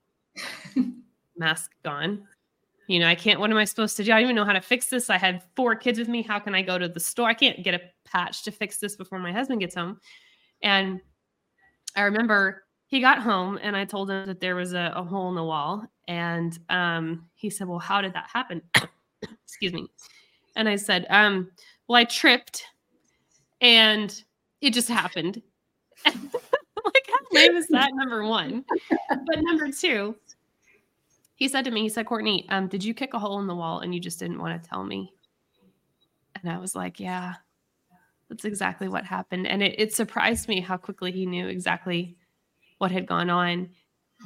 [1.38, 2.26] mask gone.
[2.86, 4.12] You know, I can't, what am I supposed to do?
[4.12, 5.10] I don't even know how to fix this.
[5.10, 6.22] I had four kids with me.
[6.22, 7.28] How can I go to the store?
[7.28, 10.00] I can't get a patch to fix this before my husband gets home.
[10.62, 11.00] And
[11.94, 15.28] I remember he got home and I told him that there was a, a hole
[15.28, 15.84] in the wall.
[16.08, 18.62] And um, he said, Well, how did that happen?
[19.44, 19.86] Excuse me.
[20.56, 21.50] And I said, um,
[21.86, 22.64] Well, I tripped
[23.60, 24.22] and
[24.62, 25.42] it just happened.
[26.06, 27.90] like, how lame is that?
[27.94, 28.64] Number one.
[29.08, 30.16] But number two,
[31.38, 33.54] he said to me, he said, Courtney, um, did you kick a hole in the
[33.54, 35.12] wall and you just didn't want to tell me?
[36.42, 37.34] And I was like, yeah,
[38.28, 39.46] that's exactly what happened.
[39.46, 42.16] And it, it surprised me how quickly he knew exactly
[42.78, 43.68] what had gone on.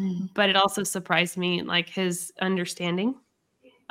[0.01, 0.25] Mm-hmm.
[0.33, 3.15] But it also surprised me, like his understanding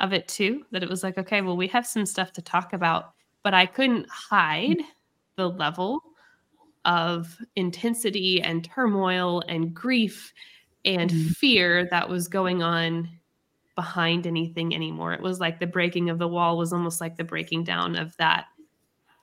[0.00, 2.72] of it too, that it was like, okay, well, we have some stuff to talk
[2.72, 3.12] about,
[3.44, 4.78] but I couldn't hide
[5.36, 6.02] the level
[6.84, 10.32] of intensity and turmoil and grief
[10.84, 11.28] and mm-hmm.
[11.28, 13.08] fear that was going on
[13.74, 15.12] behind anything anymore.
[15.12, 18.16] It was like the breaking of the wall was almost like the breaking down of
[18.18, 18.46] that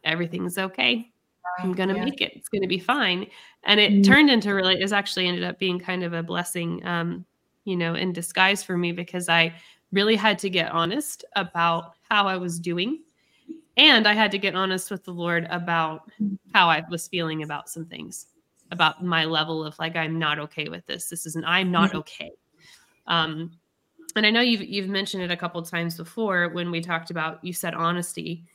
[0.04, 1.12] everything's okay.
[1.60, 2.06] I'm going to yeah.
[2.06, 2.34] make it.
[2.36, 3.28] It's going to be fine.
[3.64, 4.02] And it mm-hmm.
[4.04, 7.26] turned into really, it actually ended up being kind of a blessing, um,
[7.66, 9.54] you know, in disguise for me because I
[9.92, 13.02] really had to get honest about how I was doing.
[13.78, 16.38] And I had to get honest with the Lord about mm.
[16.54, 18.28] how I was feeling about some things
[18.72, 21.10] about my level of like I'm not okay with this.
[21.10, 22.00] This isn't I'm not mm-hmm.
[22.00, 22.32] okay.
[23.08, 23.52] Um,
[24.16, 27.44] and I know you've you've mentioned it a couple times before when we talked about
[27.44, 28.46] you said honesty.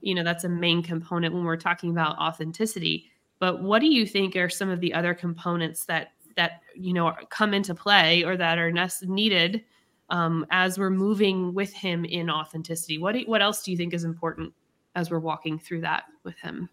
[0.00, 3.06] You know that's a main component when we're talking about authenticity.
[3.38, 7.12] But what do you think are some of the other components that that you know
[7.28, 9.64] come into play or that are needed
[10.10, 12.98] um, as we're moving with him in authenticity?
[12.98, 14.52] What do, what else do you think is important
[14.94, 16.68] as we're walking through that with him?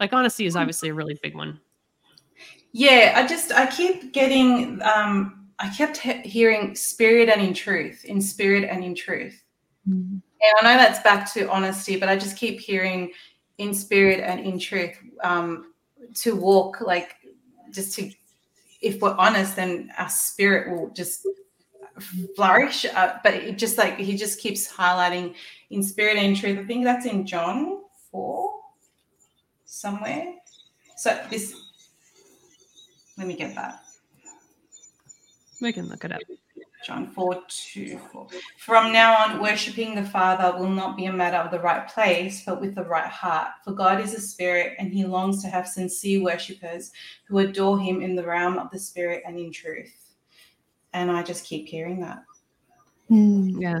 [0.00, 1.60] Like honesty is obviously a really big one.
[2.72, 8.04] Yeah, I just I keep getting um I kept he- hearing spirit and in truth,
[8.04, 9.42] in spirit and in truth.
[9.88, 10.18] Mm-hmm.
[10.40, 13.10] And I know that's back to honesty, but I just keep hearing
[13.58, 15.72] in spirit and in truth um,
[16.14, 17.16] to walk like
[17.72, 18.10] just to
[18.80, 21.26] if we're honest then our spirit will just
[22.36, 25.34] flourish uh, but it just like he just keeps highlighting
[25.70, 27.80] in spirit and in truth i think that's in john
[28.12, 28.57] 4
[29.68, 30.34] somewhere.
[30.96, 31.54] So this,
[33.16, 33.82] let me get that.
[35.60, 36.20] We can look it up.
[36.86, 38.28] John 4 2 4.
[38.58, 42.44] From now on, worshipping the Father will not be a matter of the right place,
[42.46, 43.48] but with the right heart.
[43.64, 46.92] For God is a spirit, and he longs to have sincere worshippers
[47.26, 50.14] who adore him in the realm of the spirit and in truth.
[50.92, 52.22] And I just keep hearing that.
[53.10, 53.80] Mm, yeah.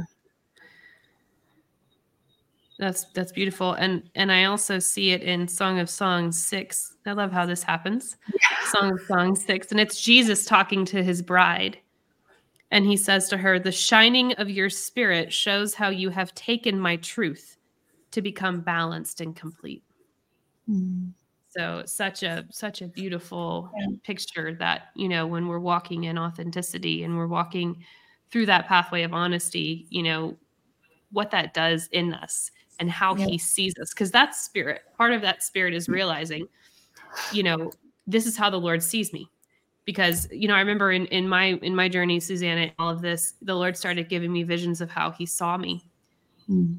[2.78, 3.72] That's that's beautiful.
[3.72, 6.94] And and I also see it in Song of Songs 6.
[7.06, 8.16] I love how this happens.
[8.32, 8.70] Yeah.
[8.70, 11.78] Song of Songs 6 and it's Jesus talking to his bride.
[12.70, 16.78] And he says to her, "The shining of your spirit shows how you have taken
[16.78, 17.56] my truth
[18.12, 19.82] to become balanced and complete."
[20.68, 21.12] Mm.
[21.48, 23.86] So such a such a beautiful yeah.
[24.04, 27.82] picture that, you know, when we're walking in authenticity and we're walking
[28.30, 30.36] through that pathway of honesty, you know,
[31.10, 33.26] what that does in us and how yeah.
[33.26, 36.46] he sees us because that's spirit part of that spirit is realizing
[37.32, 37.70] you know
[38.06, 39.28] this is how the lord sees me
[39.84, 43.34] because you know i remember in in my in my journey susana all of this
[43.42, 45.84] the lord started giving me visions of how he saw me
[46.48, 46.78] mm.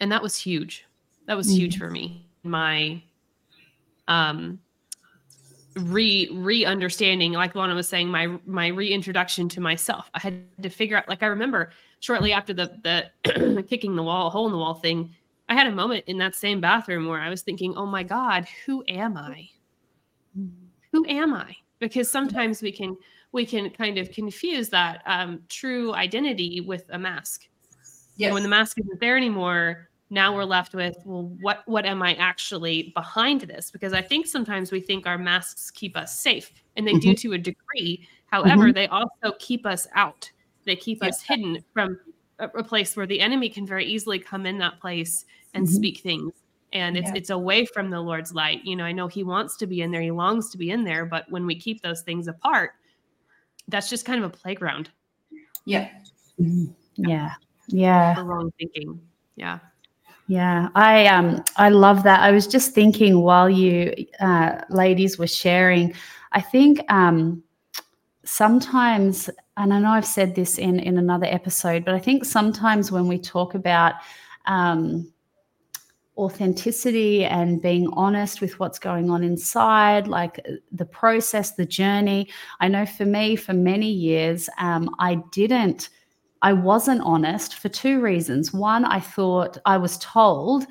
[0.00, 0.86] and that was huge
[1.26, 1.56] that was mm.
[1.56, 3.02] huge for me my
[4.08, 4.58] um
[5.76, 10.68] re re understanding like Lana was saying my my reintroduction to myself i had to
[10.68, 14.58] figure out like i remember shortly after the the kicking the wall hole in the
[14.58, 15.14] wall thing
[15.50, 18.46] i had a moment in that same bathroom where i was thinking oh my god
[18.64, 19.48] who am i?
[20.92, 21.54] Who am i?
[21.78, 22.96] Because sometimes we can
[23.32, 27.48] we can kind of confuse that um, true identity with a mask.
[28.16, 32.02] Yeah when the mask isn't there anymore now we're left with well what what am
[32.02, 33.70] i actually behind this?
[33.70, 37.10] Because i think sometimes we think our masks keep us safe and they mm-hmm.
[37.10, 38.06] do to a degree.
[38.26, 38.72] However mm-hmm.
[38.72, 40.30] they also keep us out.
[40.66, 41.98] They keep us hidden from
[42.38, 45.74] a, a, place where the enemy can very easily come in that place and mm-hmm.
[45.74, 46.32] speak things
[46.72, 47.16] and it's yeah.
[47.16, 49.90] it's away from the lord's light you know i know he wants to be in
[49.90, 52.72] there he longs to be in there but when we keep those things apart
[53.68, 54.90] that's just kind of a playground
[55.64, 55.88] yeah
[56.40, 56.64] mm-hmm.
[56.96, 57.32] yeah
[57.68, 59.00] yeah for wrong thinking
[59.36, 59.58] yeah
[60.30, 62.20] yeah, I um I love that.
[62.20, 65.92] I was just thinking while you uh, ladies were sharing,
[66.30, 67.42] I think um
[68.24, 72.92] sometimes, and I know I've said this in in another episode, but I think sometimes
[72.92, 73.94] when we talk about
[74.46, 75.12] um,
[76.20, 82.28] authenticity and being honest with what's going on inside, like the process, the journey.
[82.60, 85.90] I know for me, for many years, um, I didn't
[86.42, 88.52] I wasn't honest for two reasons.
[88.52, 90.66] One, I thought I was told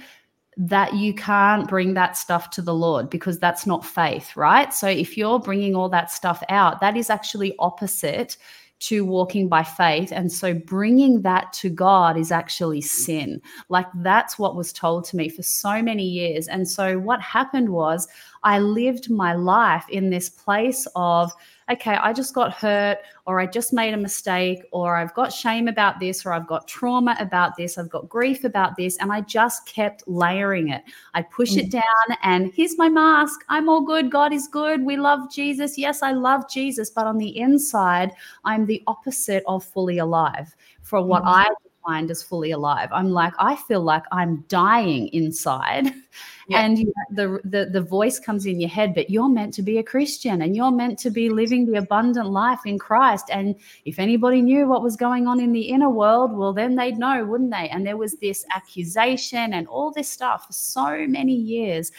[0.57, 4.73] that you can't bring that stuff to the Lord because that's not faith, right?
[4.73, 8.35] So if you're bringing all that stuff out, that is actually opposite
[8.79, 10.11] to walking by faith.
[10.11, 13.41] And so bringing that to God is actually sin.
[13.67, 16.47] Like that's what was told to me for so many years.
[16.47, 18.07] And so what happened was
[18.43, 21.31] I lived my life in this place of,
[21.71, 25.67] okay, I just got hurt, or I just made a mistake, or I've got shame
[25.67, 28.97] about this, or I've got trauma about this, I've got grief about this.
[28.97, 30.84] And I just kept layering it.
[31.13, 31.60] I push mm.
[31.60, 33.41] it down, and here's my mask.
[33.49, 34.12] I'm all good.
[34.12, 34.84] God is good.
[34.84, 35.77] We love Jesus.
[35.77, 36.89] Yes, I love Jesus.
[36.89, 38.12] But on the inside,
[38.45, 41.27] I'm the opposite of fully alive for what mm.
[41.27, 41.49] I
[41.85, 42.89] find is fully alive.
[42.91, 45.93] I'm like, I feel like I'm dying inside.
[46.49, 46.61] Yeah.
[46.61, 46.77] And
[47.11, 50.41] the, the the voice comes in your head, but you're meant to be a Christian
[50.41, 53.29] and you're meant to be living the abundant life in Christ.
[53.31, 56.97] And if anybody knew what was going on in the inner world, well, then they'd
[56.97, 57.69] know, wouldn't they?
[57.69, 61.91] And there was this accusation and all this stuff for so many years.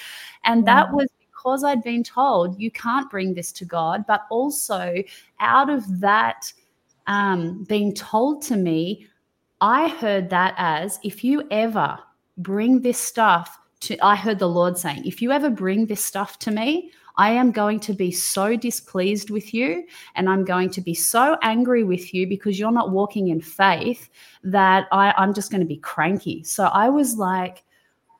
[0.42, 0.74] And yeah.
[0.74, 4.96] that was because I'd been told you can't bring this to God, but also
[5.38, 6.52] out of that
[7.06, 9.06] um, being told to me,
[9.60, 11.98] I heard that as if you ever
[12.38, 16.38] bring this stuff to, I heard the Lord saying, if you ever bring this stuff
[16.40, 20.80] to me, I am going to be so displeased with you and I'm going to
[20.80, 24.08] be so angry with you because you're not walking in faith
[24.44, 26.42] that I, I'm just going to be cranky.
[26.44, 27.64] So I was like,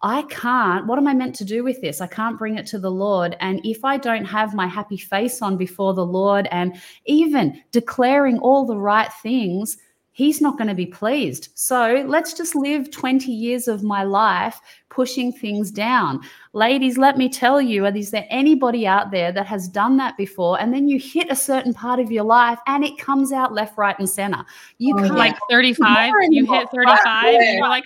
[0.02, 0.86] I can't.
[0.86, 2.00] What am I meant to do with this?
[2.00, 3.36] I can't bring it to the Lord.
[3.40, 8.38] And if I don't have my happy face on before the Lord and even declaring
[8.38, 9.76] all the right things,
[10.20, 11.48] he's not going to be pleased.
[11.54, 16.20] So let's just live 20 years of my life pushing things down.
[16.52, 20.60] Ladies, let me tell you, is there anybody out there that has done that before?
[20.60, 23.78] And then you hit a certain part of your life and it comes out left,
[23.78, 24.44] right, and center.
[24.76, 27.84] You oh, can't like 35, you hit 35, and you're like,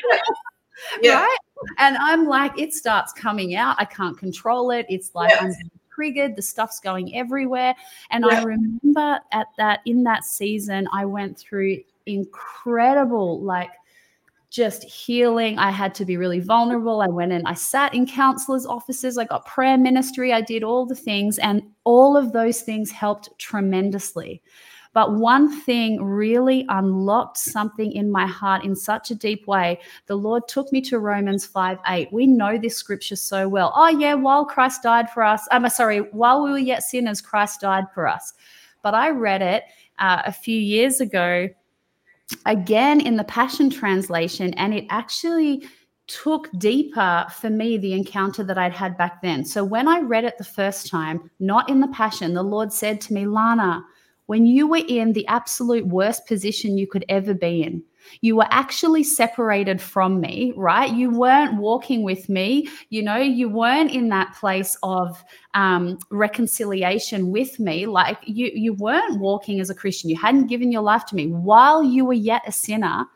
[1.02, 1.22] yeah.
[1.22, 1.38] right?
[1.78, 3.76] And I'm like, it starts coming out.
[3.78, 4.86] I can't control it.
[4.88, 5.40] It's like yes.
[5.42, 6.34] I'm triggered.
[6.34, 7.76] The stuff's going everywhere.
[8.10, 8.40] And yeah.
[8.40, 13.70] I remember at that in that season, I went through incredible, like
[14.50, 15.58] just healing.
[15.58, 17.02] I had to be really vulnerable.
[17.02, 20.86] I went in, I sat in counselors' offices, I got prayer ministry, I did all
[20.86, 24.42] the things, and all of those things helped tremendously.
[24.92, 29.80] But one thing really unlocked something in my heart in such a deep way.
[30.06, 32.12] The Lord took me to Romans 5 8.
[32.12, 33.72] We know this scripture so well.
[33.74, 37.62] Oh, yeah, while Christ died for us, I'm sorry, while we were yet sinners, Christ
[37.62, 38.34] died for us.
[38.82, 39.64] But I read it
[39.98, 41.48] uh, a few years ago
[42.46, 45.64] again in the Passion Translation, and it actually
[46.06, 49.44] took deeper for me the encounter that I'd had back then.
[49.44, 53.00] So when I read it the first time, not in the Passion, the Lord said
[53.02, 53.82] to me, Lana,
[54.26, 57.82] when you were in the absolute worst position you could ever be in,
[58.20, 60.92] you were actually separated from me, right?
[60.92, 62.68] You weren't walking with me.
[62.90, 65.22] You know, you weren't in that place of
[65.54, 67.86] um, reconciliation with me.
[67.86, 70.10] Like you, you weren't walking as a Christian.
[70.10, 73.06] You hadn't given your life to me while you were yet a sinner.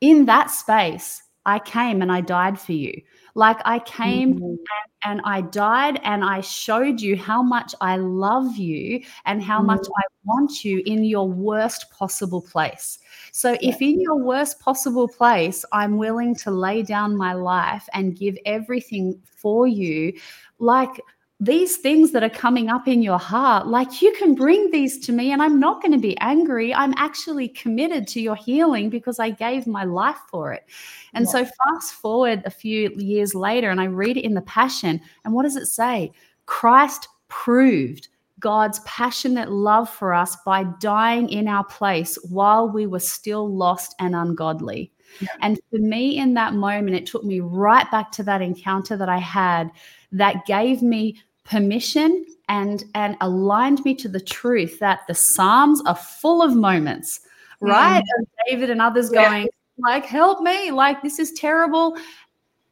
[0.00, 3.00] In that space, I came and I died for you.
[3.36, 4.44] Like I came mm-hmm.
[4.44, 9.58] and, and, I died and I showed you how much I love you and how
[9.58, 9.66] mm-hmm.
[9.66, 12.98] much I want you in your worst possible place.
[13.32, 18.16] So if in your worst possible place, I'm willing to lay down my life and
[18.16, 20.14] give everything for you,
[20.58, 20.98] like
[21.38, 25.12] these things that are coming up in your heart, like you can bring these to
[25.12, 26.74] me and I'm not going to be angry.
[26.74, 30.64] I'm actually committed to your healing because I gave my life for it.
[31.12, 31.30] And yeah.
[31.30, 35.00] so, fast forward a few years later, and I read it in the Passion.
[35.24, 36.12] And what does it say?
[36.46, 38.08] Christ proved
[38.40, 43.94] God's passionate love for us by dying in our place while we were still lost
[43.98, 44.92] and ungodly.
[45.20, 45.28] Yeah.
[45.40, 49.08] And for me, in that moment, it took me right back to that encounter that
[49.08, 49.70] I had
[50.12, 51.16] that gave me
[51.48, 57.20] permission and and aligned me to the truth that the psalms are full of moments
[57.60, 58.26] right mm.
[58.48, 59.28] david and others yeah.
[59.28, 61.96] going like help me like this is terrible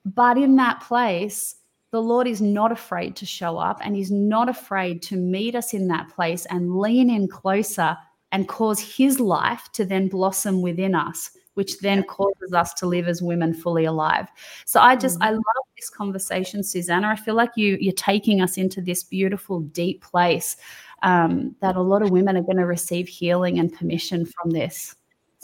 [0.04, 1.56] but in that place
[1.90, 5.72] the lord is not afraid to show up and he's not afraid to meet us
[5.74, 7.96] in that place and lean in closer
[8.32, 13.08] and cause his life to then blossom within us which then causes us to live
[13.08, 14.28] as women fully alive.
[14.66, 15.28] So I just mm-hmm.
[15.28, 17.08] I love this conversation, Susana.
[17.08, 20.56] I feel like you you're taking us into this beautiful, deep place
[21.02, 24.96] um, that a lot of women are going to receive healing and permission from this.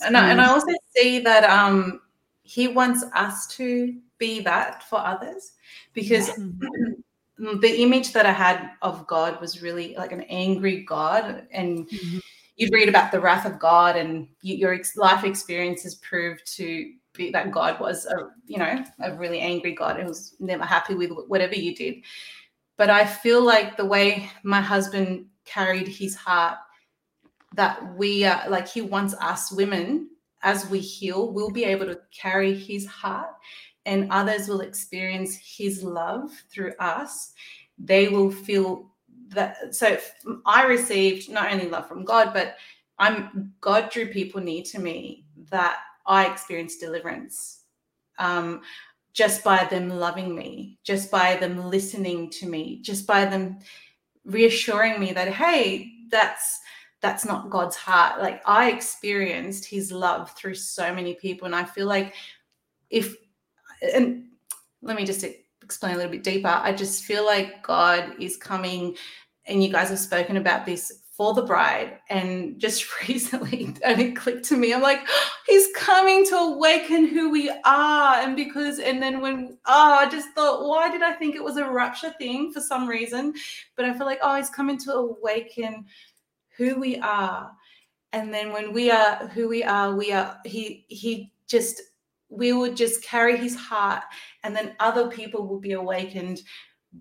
[0.04, 2.00] And I, and I also see that um,
[2.42, 5.52] he wants us to be that for others
[5.92, 6.30] because.
[7.62, 12.18] the image that I had of God was really like an angry God, and mm-hmm
[12.61, 17.30] you'd read about the wrath of God, and you, your life experiences proved to be
[17.32, 21.11] that God was a you know a really angry God and was never happy with
[21.26, 21.96] whatever you did.
[22.76, 26.58] But I feel like the way my husband carried his heart,
[27.54, 30.11] that we are like he wants us women
[30.42, 33.30] as we heal, we'll be able to carry his heart
[33.86, 37.32] and others will experience his love through us.
[37.78, 38.89] They will feel
[39.31, 39.99] that so
[40.47, 42.57] I received not only love from God, but
[42.99, 47.62] I'm God drew people near to me that I experienced deliverance.
[48.18, 48.62] Um,
[49.12, 53.59] just by them loving me, just by them listening to me, just by them
[54.24, 56.61] reassuring me that, hey, that's
[57.01, 58.20] that's not God's heart.
[58.20, 61.47] Like I experienced his love through so many people.
[61.47, 62.14] And I feel like
[62.91, 63.16] if
[63.95, 64.26] and
[64.83, 65.24] let me just
[65.62, 66.49] explain a little bit deeper.
[66.49, 68.97] I just feel like God is coming
[69.47, 71.99] and you guys have spoken about this for the bride.
[72.09, 74.72] And just recently, and it clicked to me.
[74.72, 75.07] I'm like,
[75.47, 78.14] he's coming to awaken who we are.
[78.14, 81.59] And because, and then when, oh, I just thought, why did I think it was
[81.59, 83.34] a rapture thing for some reason?
[83.76, 85.84] But I feel like, oh, he's coming to awaken
[86.57, 87.53] who we are.
[88.14, 91.82] And then when we are who we are, we are, he, he just,
[92.30, 94.05] we would just carry his heart
[94.43, 96.41] and then other people will be awakened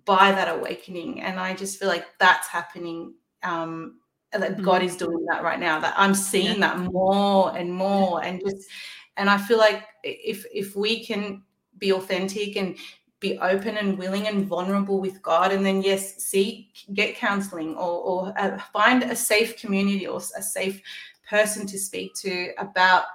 [0.06, 1.22] by that awakening.
[1.22, 3.14] And I just feel like that's happening.
[3.44, 4.00] Um,
[4.32, 4.64] that mm-hmm.
[4.64, 5.80] God is doing that right now.
[5.80, 6.76] That I'm seeing yeah.
[6.76, 8.70] that more and more, and just
[9.18, 11.44] and I feel like if if we can
[11.78, 12.78] be authentic and
[13.20, 18.02] be open and willing and vulnerable with God, and then yes, seek get counseling or
[18.02, 20.82] or uh, find a safe community or a safe
[21.28, 23.06] person to speak to about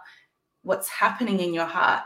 [0.63, 2.03] what's happening in your heart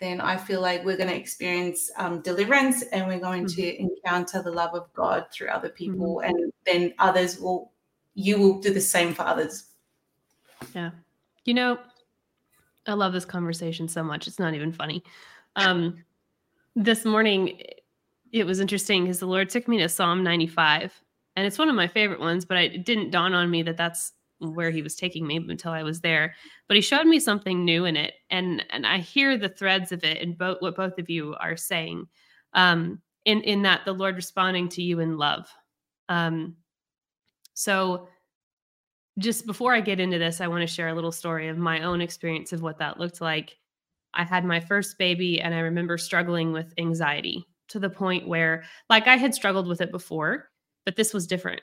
[0.00, 3.60] then I feel like we're going to experience um, deliverance and we're going mm-hmm.
[3.60, 6.22] to encounter the love of God through other people.
[6.24, 6.34] Mm-hmm.
[6.34, 7.72] And then others will,
[8.14, 9.66] you will do the same for others.
[10.74, 10.90] Yeah.
[11.44, 11.78] You know,
[12.86, 14.26] I love this conversation so much.
[14.26, 15.02] It's not even funny.
[15.56, 16.02] Um,
[16.74, 17.60] this morning,
[18.32, 20.92] it was interesting because the Lord took me to Psalm 95.
[21.36, 24.12] And it's one of my favorite ones, but it didn't dawn on me that that's
[24.40, 26.34] where he was taking me until I was there.
[26.66, 30.04] But he showed me something new in it, and and I hear the threads of
[30.04, 32.06] it in both what both of you are saying.
[32.54, 35.48] Um, in in that the Lord responding to you in love.
[36.08, 36.56] Um,
[37.54, 38.08] so
[39.18, 41.82] just before I get into this, I want to share a little story of my
[41.82, 43.58] own experience of what that looked like.
[44.14, 48.64] I had my first baby, and I remember struggling with anxiety to the point where,
[48.88, 50.50] like, I had struggled with it before,
[50.84, 51.60] but this was different.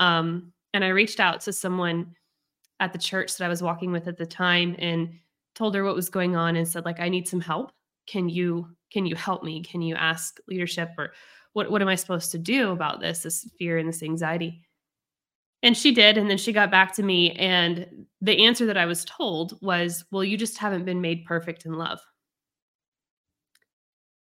[0.00, 2.14] Um, and I reached out to someone
[2.80, 5.14] at the church that I was walking with at the time and
[5.54, 7.72] told her what was going on and said like I need some help.
[8.06, 9.62] Can you can you help me?
[9.62, 11.14] Can you ask leadership or
[11.54, 14.62] what what am I supposed to do about this this fear and this anxiety?
[15.62, 18.86] And she did and then she got back to me and the answer that I
[18.86, 22.00] was told was, "Well, you just haven't been made perfect in love."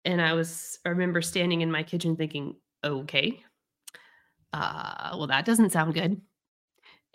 [0.05, 3.41] And I was I remember standing in my kitchen thinking, "Okay.
[4.51, 6.21] Uh, well that doesn't sound good."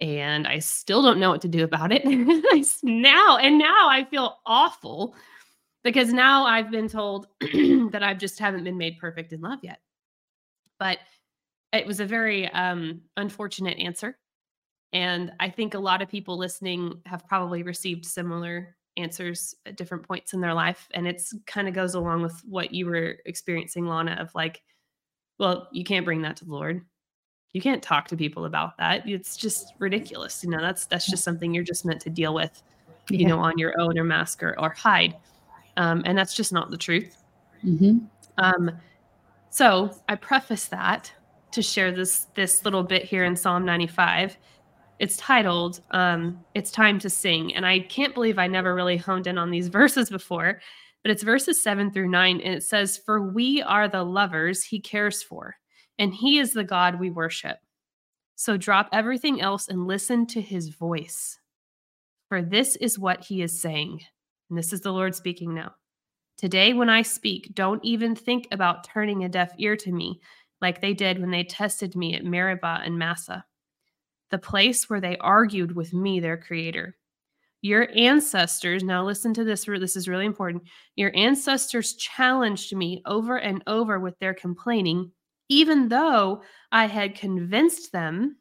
[0.01, 2.05] And I still don't know what to do about it.
[2.83, 5.15] now and now I feel awful
[5.85, 9.81] because now I've been told that I just haven't been made perfect in love yet.
[10.79, 10.99] But
[11.73, 14.17] it was a very um, unfortunate answer.
[14.93, 20.07] And I think a lot of people listening have probably received similar answers at different
[20.07, 20.89] points in their life.
[20.95, 24.63] And it's kind of goes along with what you were experiencing, Lana, of like,
[25.39, 26.85] well, you can't bring that to the Lord.
[27.53, 29.09] You can't talk to people about that.
[29.09, 30.45] It's just ridiculous.
[30.45, 32.63] You know, that's that's just something you're just meant to deal with,
[33.11, 33.29] you yeah.
[33.29, 35.17] know, on your own or mask or, or hide.
[35.77, 37.17] Um, and that's just not the truth.
[37.65, 37.99] Mm-hmm.
[38.39, 38.71] Um,
[39.51, 41.13] so I preface that
[41.53, 44.37] to share this this little bit here in Psalm 95
[44.99, 47.55] it's titled um, It's Time to Sing.
[47.55, 50.61] And I can't believe I never really honed in on these verses before,
[51.03, 52.41] but it's verses seven through nine.
[52.41, 55.57] And it says, For we are the lovers he cares for,
[55.99, 57.59] and he is the God we worship.
[58.37, 61.39] So drop everything else and listen to his voice.
[62.29, 64.01] For this is what he is saying.
[64.49, 65.75] And this is the Lord speaking now.
[66.37, 70.21] Today, when I speak, don't even think about turning a deaf ear to me
[70.61, 73.45] like they did when they tested me at Meribah and Massah,
[74.31, 76.97] the place where they argued with me, their creator.
[77.61, 80.63] Your ancestors, now listen to this, this is really important.
[80.95, 85.11] Your ancestors challenged me over and over with their complaining,
[85.49, 88.37] even though I had convinced them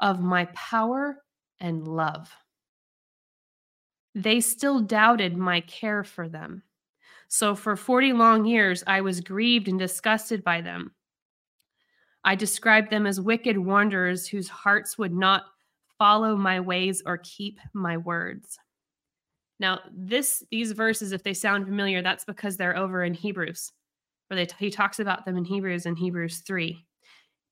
[0.00, 1.22] of my power
[1.60, 2.30] and love.
[4.14, 6.62] They still doubted my care for them.
[7.28, 10.92] So for 40 long years, I was grieved and disgusted by them.
[12.24, 15.44] I described them as wicked wanderers whose hearts would not
[15.98, 18.58] follow my ways or keep my words.
[19.58, 23.72] Now, this these verses, if they sound familiar, that's because they're over in Hebrews,
[24.28, 26.84] where they, he talks about them in Hebrews and Hebrews three.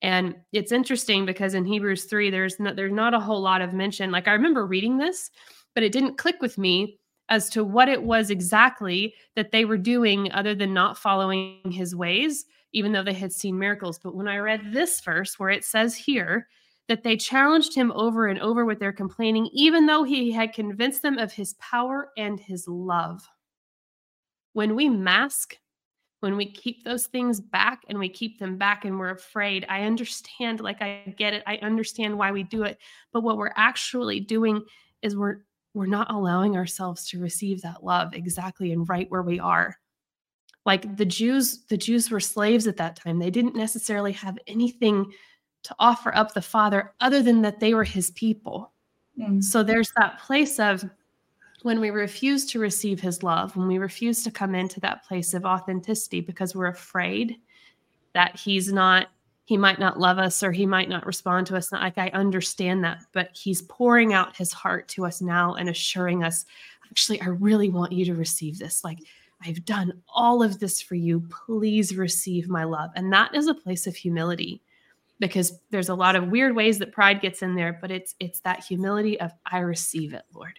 [0.02, 3.72] And it's interesting because in Hebrews three, there's not, there's not a whole lot of
[3.72, 4.10] mention.
[4.10, 5.30] Like I remember reading this,
[5.74, 6.98] but it didn't click with me
[7.30, 11.96] as to what it was exactly that they were doing other than not following his
[11.96, 12.44] ways
[12.74, 13.98] even though they had seen miracles.
[13.98, 16.48] But when I read this verse where it says here
[16.88, 21.00] that they challenged him over and over with their complaining, even though he had convinced
[21.00, 23.26] them of his power and his love.
[24.52, 25.56] When we mask,
[26.20, 29.82] when we keep those things back and we keep them back and we're afraid, I
[29.82, 32.78] understand, like I get it, I understand why we do it.
[33.12, 34.64] But what we're actually doing
[35.02, 35.42] is we're
[35.74, 39.76] we're not allowing ourselves to receive that love exactly and right where we are
[40.64, 45.04] like the jews the jews were slaves at that time they didn't necessarily have anything
[45.62, 48.72] to offer up the father other than that they were his people
[49.20, 49.42] mm.
[49.42, 50.84] so there's that place of
[51.64, 55.32] when we refuse to receive his love when we refuse to come into that place
[55.32, 57.36] of authenticity because we're afraid
[58.12, 59.08] that he's not
[59.46, 62.84] he might not love us or he might not respond to us like i understand
[62.84, 66.44] that but he's pouring out his heart to us now and assuring us
[66.90, 68.98] actually i really want you to receive this like
[69.46, 71.22] I've done all of this for you.
[71.46, 72.90] Please receive my love.
[72.96, 74.62] And that is a place of humility
[75.20, 78.40] because there's a lot of weird ways that pride gets in there, but it's it's
[78.40, 80.58] that humility of I receive it, Lord.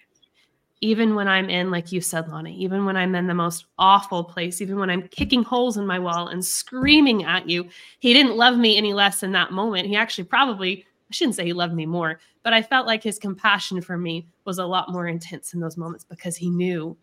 [0.85, 4.23] Even when I'm in, like you said, Lana, even when I'm in the most awful
[4.23, 7.67] place, even when I'm kicking holes in my wall and screaming at you,
[7.97, 9.87] he didn't love me any less in that moment.
[9.87, 13.17] He actually probably, I shouldn't say he loved me more, but I felt like his
[13.17, 16.95] compassion for me was a lot more intense in those moments because he knew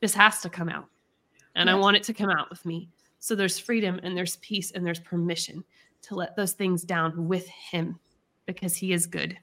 [0.00, 0.86] this has to come out
[1.54, 1.74] and yes.
[1.74, 2.88] I want it to come out with me.
[3.18, 5.62] So there's freedom and there's peace and there's permission
[6.02, 7.98] to let those things down with him
[8.46, 9.36] because he is good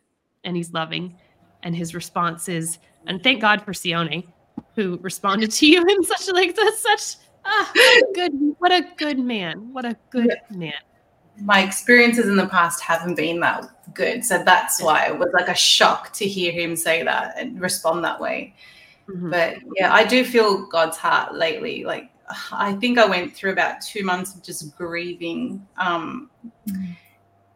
[0.44, 1.20] and he's loving
[1.66, 4.26] and his response is and thank God for Sione
[4.76, 8.82] who responded to you in such like that's such ah, what a good what a
[8.96, 10.58] good man what a good yeah.
[10.58, 10.74] man
[11.42, 15.50] my experiences in the past haven't been that good so that's why it was like
[15.50, 18.56] a shock to hear him say that and respond that way
[19.10, 19.30] Mm-hmm.
[19.30, 21.84] But yeah, I do feel God's heart lately.
[21.84, 22.10] Like
[22.52, 25.66] I think I went through about two months of just grieving.
[25.78, 26.30] Um,
[26.68, 26.92] mm-hmm.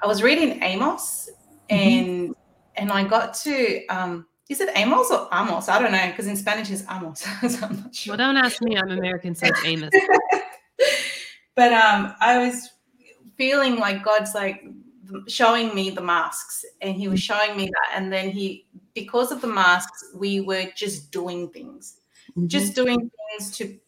[0.01, 1.29] I was reading Amos,
[1.69, 1.75] mm-hmm.
[1.75, 2.35] and
[2.79, 5.69] and I got to um, is it Amos or Amos?
[5.69, 7.19] I don't know because in Spanish it's Amos.
[7.47, 8.11] so I'm not sure.
[8.11, 8.77] Well, don't ask me.
[8.77, 9.91] I'm American, so it's Amos.
[11.55, 12.71] but um, I was
[13.37, 14.63] feeling like God's like
[15.27, 19.41] showing me the masks and he was showing me that and then he because of
[19.41, 22.01] the masks we were just doing things
[22.31, 22.47] mm-hmm.
[22.47, 23.79] just doing things to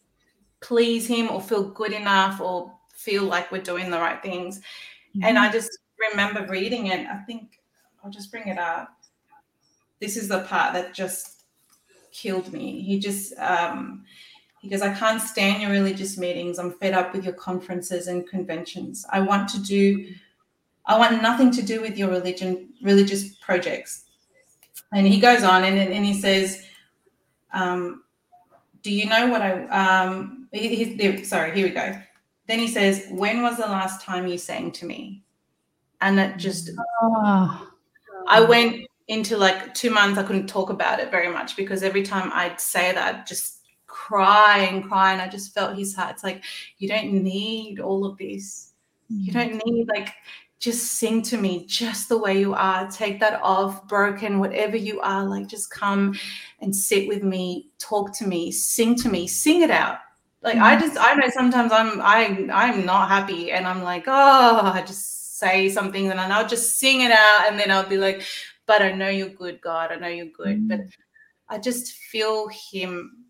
[0.62, 5.24] please him or feel good enough or feel like we're doing the right things mm-hmm.
[5.26, 5.70] and i just
[6.10, 7.61] remember reading it i think
[8.04, 8.94] i'll just bring it up
[10.00, 11.44] this is the part that just
[12.12, 14.04] killed me he just um
[14.62, 16.60] he goes, I can't stand your religious meetings.
[16.60, 19.06] I'm fed up with your conferences and conventions.
[19.10, 20.14] I want to do
[20.86, 24.06] I want nothing to do with your religion, religious projects.
[24.94, 26.66] And he goes on and, and he says,
[27.54, 28.04] um,
[28.82, 32.00] do you know what I um he, he, sorry, here we go.
[32.48, 35.24] Then he says, When was the last time you sang to me?
[36.02, 36.70] And it just
[37.02, 37.71] oh.
[38.32, 42.02] I went into like two months, I couldn't talk about it very much because every
[42.02, 45.12] time I'd say that, just cry and cry.
[45.12, 46.12] And I just felt his heart.
[46.12, 46.44] It's like,
[46.78, 48.72] you don't need all of this.
[49.10, 49.34] You mm.
[49.34, 50.14] don't need like
[50.60, 52.90] just sing to me just the way you are.
[52.90, 55.26] Take that off, broken, whatever you are.
[55.26, 56.18] Like, just come
[56.62, 59.98] and sit with me, talk to me, sing to me, sing it out.
[60.42, 60.58] Like.
[60.58, 64.82] I just, I know sometimes I'm, I, I'm not happy, and I'm like, oh, I
[64.84, 68.24] just say something, and I'll just sing it out, and then I'll be like,
[68.66, 69.92] but I know you're good, God.
[69.92, 70.82] I know you're good, but
[71.50, 73.26] I just feel Him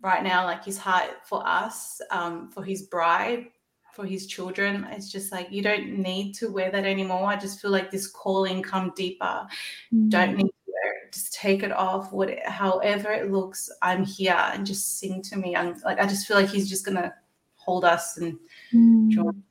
[0.00, 3.46] right now, like His heart for us, um, for His bride
[3.92, 4.86] for his children.
[4.90, 7.26] It's just like you don't need to wear that anymore.
[7.26, 9.46] I just feel like this calling come deeper.
[9.92, 10.08] Mm.
[10.08, 11.12] Don't need to wear it.
[11.12, 12.12] Just take it off.
[12.12, 15.54] What however it looks, I'm here and just sing to me.
[15.54, 17.14] I'm like I just feel like he's just gonna
[17.56, 18.38] hold us and
[18.72, 19.08] mm.
[19.10, 19.42] join.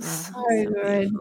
[0.00, 0.42] So
[0.72, 1.12] good.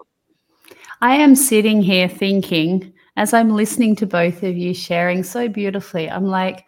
[1.01, 6.09] I am sitting here thinking as I'm listening to both of you sharing so beautifully,
[6.09, 6.65] I'm like,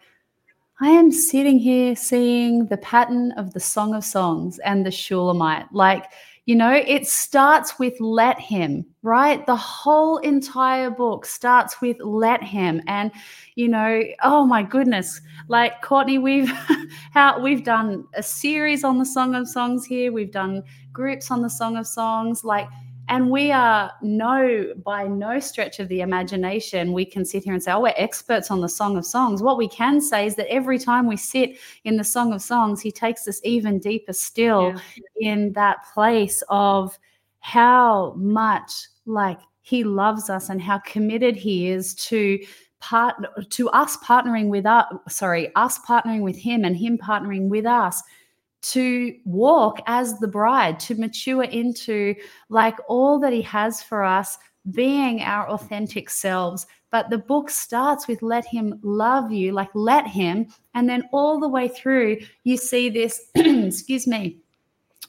[0.80, 5.66] I am sitting here seeing the pattern of the Song of Songs and the Shulamite.
[5.72, 6.04] Like,
[6.48, 9.44] you know, it starts with let him, right?
[9.44, 12.80] The whole entire book starts with let him.
[12.86, 13.12] And,
[13.54, 15.20] you know, oh my goodness.
[15.48, 16.48] Like Courtney, we've
[17.12, 20.10] how we've done a series on the Song of Songs here.
[20.10, 22.42] We've done groups on the Song of Songs.
[22.44, 22.66] Like
[23.08, 27.62] and we are no, by no stretch of the imagination, we can sit here and
[27.62, 29.42] say, oh, we're experts on the Song of Songs.
[29.42, 32.80] What we can say is that every time we sit in the Song of Songs,
[32.80, 35.32] he takes us even deeper still yeah.
[35.32, 36.98] in that place of
[37.40, 38.72] how much
[39.06, 42.38] like he loves us and how committed he is to
[42.80, 43.16] part
[43.50, 48.00] to us partnering with us sorry us partnering with him and him partnering with us
[48.60, 52.14] to walk as the bride, to mature into
[52.48, 54.38] like all that He has for us,
[54.70, 56.66] being our authentic selves.
[56.90, 60.46] But the book starts with let Him love you, like let Him.
[60.74, 64.40] And then all the way through, you see this, excuse me,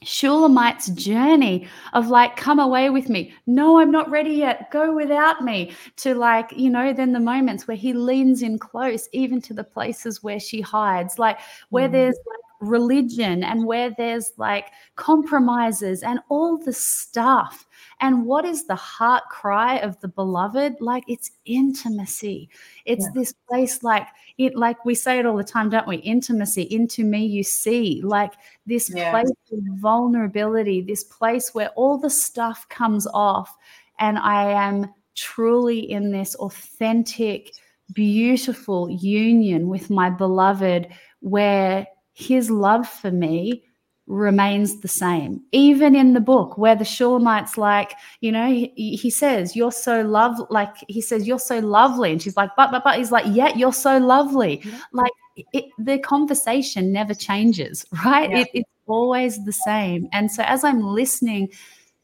[0.04, 3.34] Shulamite's journey of like, come away with me.
[3.46, 4.70] No, I'm not ready yet.
[4.70, 5.72] Go without me.
[5.96, 9.64] To like, you know, then the moments where he leans in close, even to the
[9.64, 11.38] places where she hides, like
[11.68, 11.92] where mm.
[11.92, 17.66] there's like religion and where there's like compromises and all the stuff.
[18.00, 20.76] And what is the heart cry of the beloved?
[20.80, 22.50] Like it's intimacy.
[22.84, 23.10] It's yeah.
[23.14, 24.06] this place like
[24.38, 25.96] it like we say it all the time, don't we?
[25.96, 28.00] Intimacy, into me you see.
[28.02, 28.34] Like
[28.66, 29.10] this yeah.
[29.10, 33.56] place of vulnerability, this place where all the stuff comes off
[33.98, 37.52] and I am truly in this authentic
[37.92, 40.88] beautiful union with my beloved
[41.20, 41.86] where
[42.20, 43.64] his love for me
[44.06, 45.40] remains the same.
[45.52, 50.02] Even in the book where the Shulamite's like, you know, he, he, says, You're so
[50.02, 52.10] love like he says, You're so lovely.
[52.10, 54.60] And she's like, but but but he's like, Yeah, you're so lovely.
[54.64, 54.80] Yeah.
[54.92, 55.12] Like
[55.52, 58.30] it, the conversation never changes, right?
[58.30, 58.40] Yeah.
[58.40, 60.08] It, it's always the same.
[60.12, 61.50] And so as I'm listening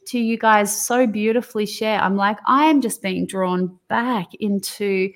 [0.07, 5.13] to you guys so beautifully share, I'm like, I am just being drawn back into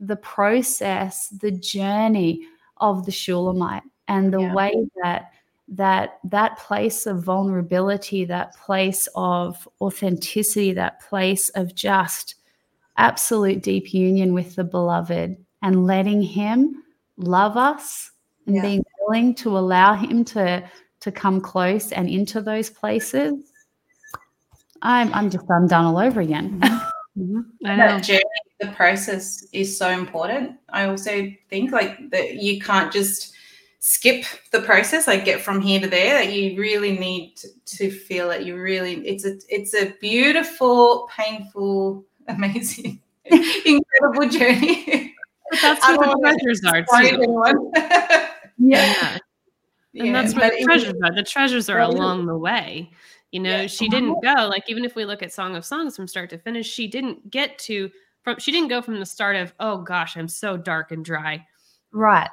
[0.00, 2.44] the process, the journey
[2.78, 4.54] of the Shulamite and the yeah.
[4.54, 5.32] way that
[5.68, 12.34] that that place of vulnerability that place of authenticity that place of just
[12.98, 16.82] absolute deep union with the beloved and letting him
[17.16, 18.10] love us
[18.46, 18.62] and yeah.
[18.62, 20.62] being willing to allow him to
[21.00, 23.50] to come close and into those places
[24.82, 26.60] i'm i'm just undone all over again
[27.18, 27.40] mm-hmm.
[27.64, 28.22] i know journey,
[28.60, 33.32] the process is so important i also think like that you can't just
[33.84, 37.90] skip the process like get from here to there that you really need to, to
[37.90, 45.14] feel that you really it's a it's a beautiful painful amazing incredible journey.
[45.50, 48.28] But that's what the treasures are too.
[48.58, 49.18] yeah.
[49.94, 51.14] And yeah, that's where the treasures are.
[51.14, 52.90] The treasures are along the way.
[53.32, 53.66] You know yeah.
[53.66, 56.38] she didn't go like even if we look at song of songs from start to
[56.38, 57.90] finish she didn't get to
[58.22, 61.44] from she didn't go from the start of oh gosh i'm so dark and dry.
[61.92, 62.28] Right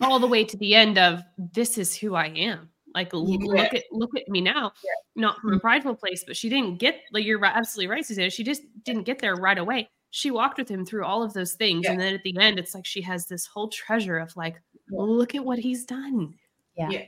[0.00, 2.68] all the way to the end of this is who I am.
[2.94, 3.18] Like yeah.
[3.20, 4.90] look at look at me now, yeah.
[5.14, 5.60] not from a mm-hmm.
[5.60, 8.30] prideful place, but she didn't get like you're absolutely right, Suzanne.
[8.30, 9.88] She just didn't get there right away.
[10.10, 11.92] She walked with him through all of those things, yeah.
[11.92, 15.34] and then at the end, it's like she has this whole treasure of like, look
[15.34, 16.34] at what he's done.
[16.76, 17.02] Yeah,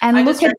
[0.00, 0.56] and I look at.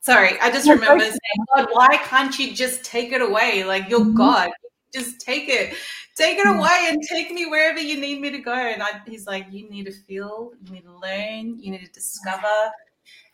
[0.00, 3.64] Sorry, I just remember saying, God, why can't you just take it away?
[3.64, 4.16] Like you're mm-hmm.
[4.16, 4.50] God,
[4.94, 5.74] just take it,
[6.14, 6.58] take it hmm.
[6.58, 8.54] away, and take me wherever you need me to go.
[8.54, 11.92] And I, he's like, you need to feel, you need to learn, you need to
[11.92, 12.46] discover.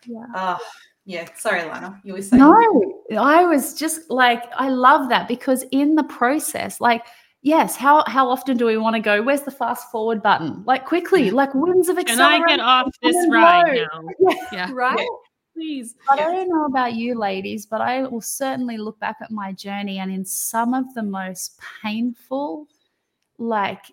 [0.07, 0.25] Yeah.
[0.35, 0.59] Oh,
[1.05, 1.29] yeah.
[1.37, 2.01] Sorry, Lana.
[2.05, 2.41] You were saying.
[2.41, 7.05] No, I was just like, I love that because in the process, like
[7.43, 10.85] yes how how often do we want to go where's the fast forward button like
[10.85, 14.71] quickly like winds of acceleration can i get off this ride now yeah, yeah.
[14.75, 15.30] right yeah.
[15.61, 19.31] Please but i don't know about you ladies but i will certainly look back at
[19.31, 22.67] my journey and in some of the most painful
[23.39, 23.85] like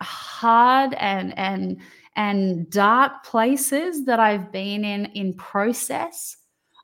[0.00, 1.76] hard and and
[2.16, 6.38] and dark places that i've been in in process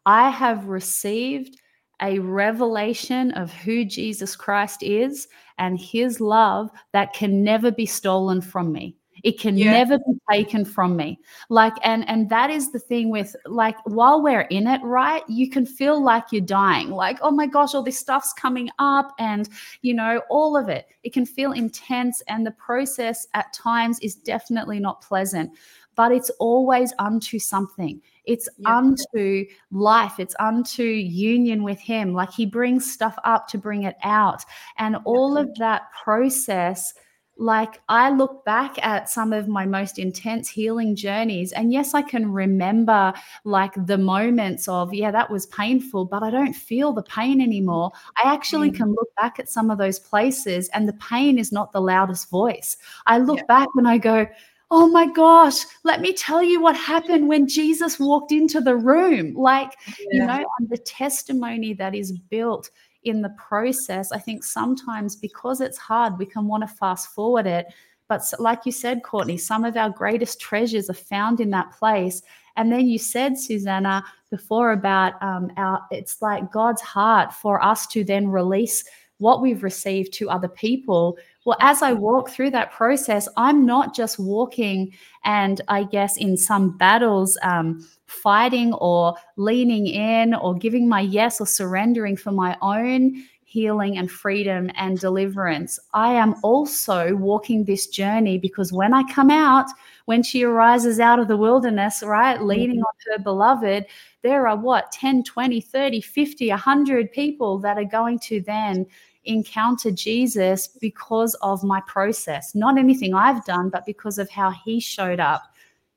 [0.04, 1.58] i have received
[2.00, 5.26] a revelation of who Jesus Christ is
[5.58, 8.96] and his love that can never be stolen from me.
[9.24, 9.72] It can yeah.
[9.72, 11.18] never be taken from me.
[11.48, 15.22] Like, and and that is the thing with like while we're in it, right?
[15.28, 19.12] You can feel like you're dying, like, oh my gosh, all this stuff's coming up,
[19.18, 19.48] and
[19.82, 20.86] you know, all of it.
[21.02, 25.52] It can feel intense, and the process at times is definitely not pleasant,
[25.98, 28.00] but it's always unto something.
[28.24, 28.76] It's yeah.
[28.76, 32.12] unto life, it's unto union with Him.
[32.14, 34.44] Like He brings stuff up to bring it out.
[34.76, 36.94] And all of that process
[37.38, 42.02] like I look back at some of my most intense healing journeys, and yes, I
[42.02, 43.12] can remember
[43.44, 47.92] like the moments of, yeah, that was painful, but I don't feel the pain anymore.
[48.22, 48.76] I actually mm.
[48.76, 52.28] can look back at some of those places, and the pain is not the loudest
[52.28, 52.76] voice.
[53.06, 53.44] I look yeah.
[53.44, 54.26] back and I go,
[54.70, 59.34] oh my gosh, let me tell you what happened when Jesus walked into the room.
[59.34, 59.94] Like, yeah.
[60.10, 62.70] you know, and the testimony that is built
[63.04, 64.12] in the process.
[64.12, 67.66] I think sometimes because it's hard, we can want to fast forward it.
[68.08, 72.22] But like you said, Courtney, some of our greatest treasures are found in that place.
[72.56, 77.86] And then you said, Susana, before about um, our, it's like God's heart for us
[77.88, 78.82] to then release
[79.18, 83.94] what we've received to other people well, as I walk through that process, I'm not
[83.94, 84.92] just walking
[85.24, 91.40] and I guess in some battles, um, fighting or leaning in or giving my yes
[91.40, 95.78] or surrendering for my own healing and freedom and deliverance.
[95.94, 99.66] I am also walking this journey because when I come out,
[100.04, 103.12] when she arises out of the wilderness, right, leaning mm-hmm.
[103.12, 103.86] on her beloved,
[104.22, 108.84] there are what 10, 20, 30, 50, 100 people that are going to then
[109.28, 114.80] encounter Jesus because of my process, not anything I've done, but because of how he
[114.80, 115.42] showed up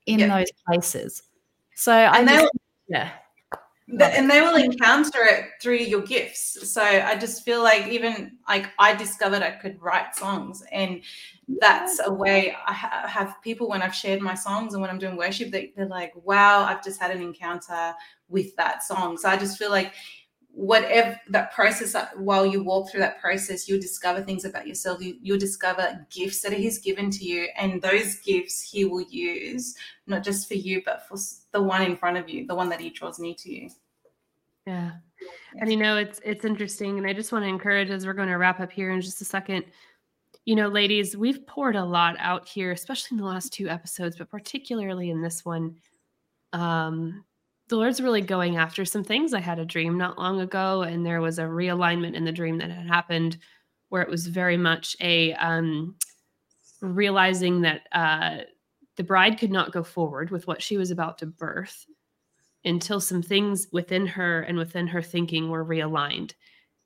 [0.05, 0.37] in yeah.
[0.37, 1.23] those places.
[1.75, 2.51] So and I, just,
[2.87, 3.09] yeah.
[3.99, 6.71] And they will encounter it through your gifts.
[6.71, 11.01] So I just feel like even like I discovered I could write songs, and
[11.59, 15.17] that's a way I have people when I've shared my songs and when I'm doing
[15.17, 17.93] worship, they, they're like, "Wow, I've just had an encounter
[18.29, 19.93] with that song." So I just feel like
[20.53, 25.01] whatever that process while you walk through that process you'll discover things about yourself.
[25.01, 29.75] You, you'll discover gifts that he's given to you and those gifts he will use
[30.07, 31.17] not just for you but for
[31.51, 33.69] the one in front of you the one that he draws near to you.
[34.67, 34.91] Yeah.
[35.59, 38.27] And you know it's it's interesting and i just want to encourage as we're going
[38.27, 39.65] to wrap up here in just a second
[40.45, 44.17] you know ladies we've poured a lot out here especially in the last two episodes
[44.17, 45.75] but particularly in this one
[46.53, 47.23] um
[47.71, 49.33] the Lord's really going after some things.
[49.33, 52.57] I had a dream not long ago, and there was a realignment in the dream
[52.57, 53.37] that had happened
[53.87, 55.95] where it was very much a um,
[56.81, 58.39] realizing that uh,
[58.97, 61.85] the bride could not go forward with what she was about to birth
[62.65, 66.33] until some things within her and within her thinking were realigned.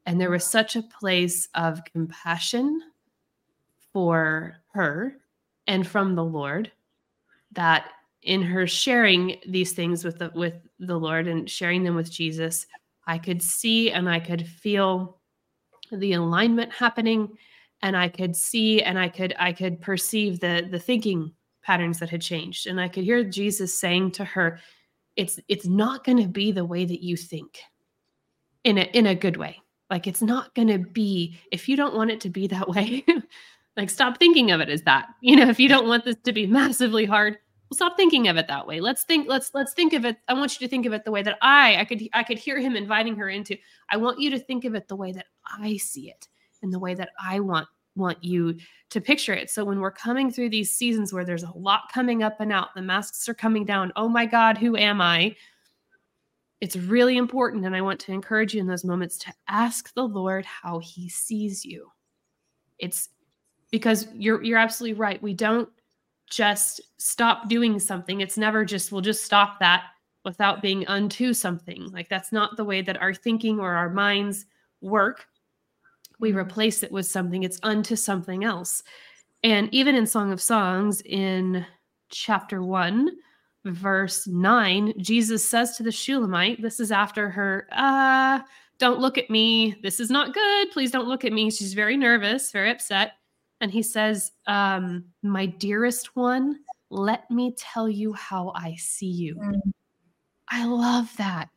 [0.05, 2.79] And there was such a place of compassion
[3.91, 5.17] for her
[5.65, 6.71] and from the Lord
[7.53, 7.89] that
[8.21, 12.65] in her sharing these things with the with the Lord and sharing them with Jesus,
[13.07, 15.19] I could see and I could feel
[15.91, 17.38] the alignment happening.
[17.82, 22.09] And I could see and I could I could perceive the the thinking patterns that
[22.09, 22.67] had changed.
[22.67, 24.59] And I could hear Jesus saying to her
[25.15, 27.59] it's it's not going to be the way that you think
[28.63, 29.61] in a in a good way.
[29.89, 33.05] Like it's not going to be if you don't want it to be that way
[33.78, 35.07] like stop thinking of it as that.
[35.21, 37.38] You know if you don't want this to be massively hard
[37.70, 38.80] well, stop thinking of it that way.
[38.80, 40.18] Let's think, let's let's think of it.
[40.28, 42.38] I want you to think of it the way that I I could I could
[42.38, 43.57] hear him inviting her into.
[43.89, 45.26] I want you to think of it the way that
[45.59, 46.28] I see it
[46.61, 48.57] and the way that I want want you
[48.89, 49.49] to picture it.
[49.49, 52.76] So when we're coming through these seasons where there's a lot coming up and out,
[52.76, 53.91] the masks are coming down.
[53.95, 55.36] Oh my God, who am I?
[56.61, 57.66] It's really important.
[57.66, 61.09] And I want to encourage you in those moments to ask the Lord how he
[61.09, 61.89] sees you.
[62.78, 63.09] It's
[63.72, 65.22] because you're you're absolutely right.
[65.22, 65.70] We don't
[66.30, 68.21] just stop doing something.
[68.21, 69.84] It's never just, we'll just stop that
[70.23, 71.89] without being unto something.
[71.91, 74.45] Like that's not the way that our thinking or our minds
[74.82, 75.28] work.
[76.19, 78.84] we replace it with something, it's unto something else.
[79.43, 81.65] And even in Song of Songs, in
[82.09, 83.11] chapter 1,
[83.65, 88.39] verse 9, Jesus says to the Shulamite, this is after her, uh,
[88.78, 89.76] don't look at me.
[89.84, 90.71] This is not good.
[90.71, 91.51] Please don't look at me.
[91.51, 93.13] She's very nervous, very upset.
[93.66, 96.59] And he says, um, My dearest one,
[96.91, 99.38] let me tell you how I see you.
[99.38, 99.72] Mm.
[100.49, 101.49] I love that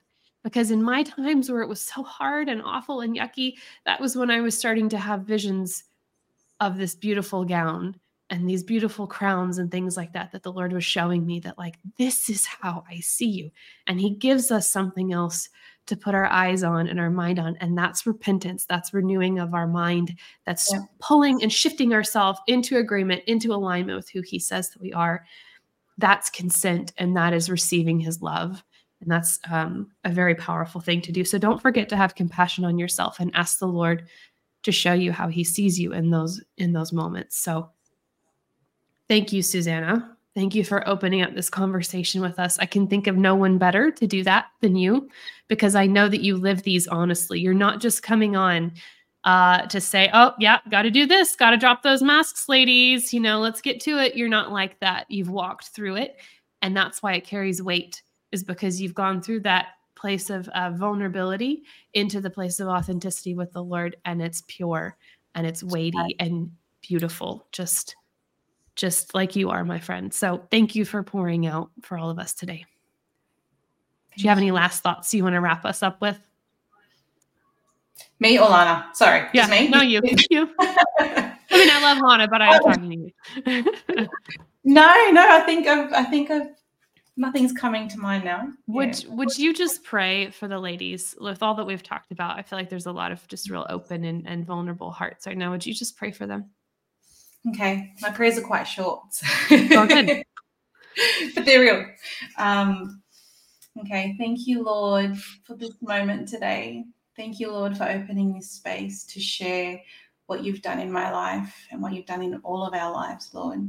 [0.43, 4.17] because in my times where it was so hard and awful and yucky, that was
[4.17, 5.85] when I was starting to have visions
[6.61, 7.95] of this beautiful gown
[8.31, 11.59] and these beautiful crowns and things like that that the Lord was showing me that
[11.59, 13.51] like this is how I see you
[13.87, 15.51] and he gives us something else
[15.89, 19.55] to put our eyes on and our mind on and that's repentance that's renewing of
[19.55, 20.81] our mind that's yeah.
[21.01, 25.25] pulling and shifting ourselves into agreement into alignment with who he says that we are.
[25.97, 28.63] That's consent and that is receiving his love
[29.01, 31.25] and that's um, a very powerful thing to do.
[31.25, 34.07] So don't forget to have compassion on yourself and ask the lord
[34.65, 37.39] to show you how he sees you in those in those moments.
[37.39, 37.71] So
[39.09, 43.09] thank you susana thank you for opening up this conversation with us i can think
[43.09, 45.09] of no one better to do that than you
[45.49, 48.73] because i know that you live these honestly you're not just coming on
[49.25, 53.13] uh, to say, oh, yeah, got to do this, got to drop those masks, ladies.
[53.13, 54.17] You know, let's get to it.
[54.17, 55.05] You're not like that.
[55.11, 56.17] You've walked through it.
[56.63, 58.01] And that's why it carries weight,
[58.33, 59.67] is because you've gone through that
[59.97, 63.97] place of uh, vulnerability into the place of authenticity with the Lord.
[64.05, 64.97] And it's pure
[65.35, 67.97] and it's weighty and beautiful, just
[68.79, 70.15] just like you are, my friend.
[70.15, 72.65] So thank you for pouring out for all of us today.
[74.17, 76.19] Do you have any last thoughts you want to wrap us up with?
[78.21, 78.89] Me or Lana?
[78.95, 79.29] Sorry.
[79.35, 79.69] Yeah, me?
[79.69, 80.01] no, you.
[80.31, 80.49] you.
[80.59, 84.09] I mean, I love Lana, but I'm talking to you.
[84.65, 86.49] no, no, I think I've, I think I've,
[87.17, 88.49] nothing's coming to mind now.
[88.69, 89.15] Would yeah.
[89.15, 92.39] Would you just pray for the ladies with all that we've talked about?
[92.39, 95.37] I feel like there's a lot of just real open and, and vulnerable hearts right
[95.37, 95.51] now.
[95.51, 96.51] Would you just pray for them?
[97.47, 99.01] Okay, my prayers are quite short.
[99.51, 100.25] oh, good.
[101.35, 101.87] but they're real.
[102.37, 103.03] Um,
[103.81, 106.85] okay, thank you, Lord, for this moment today.
[107.17, 109.81] Thank you, Lord, for opening this space to share
[110.27, 113.31] what you've done in my life and what you've done in all of our lives,
[113.33, 113.69] Lord.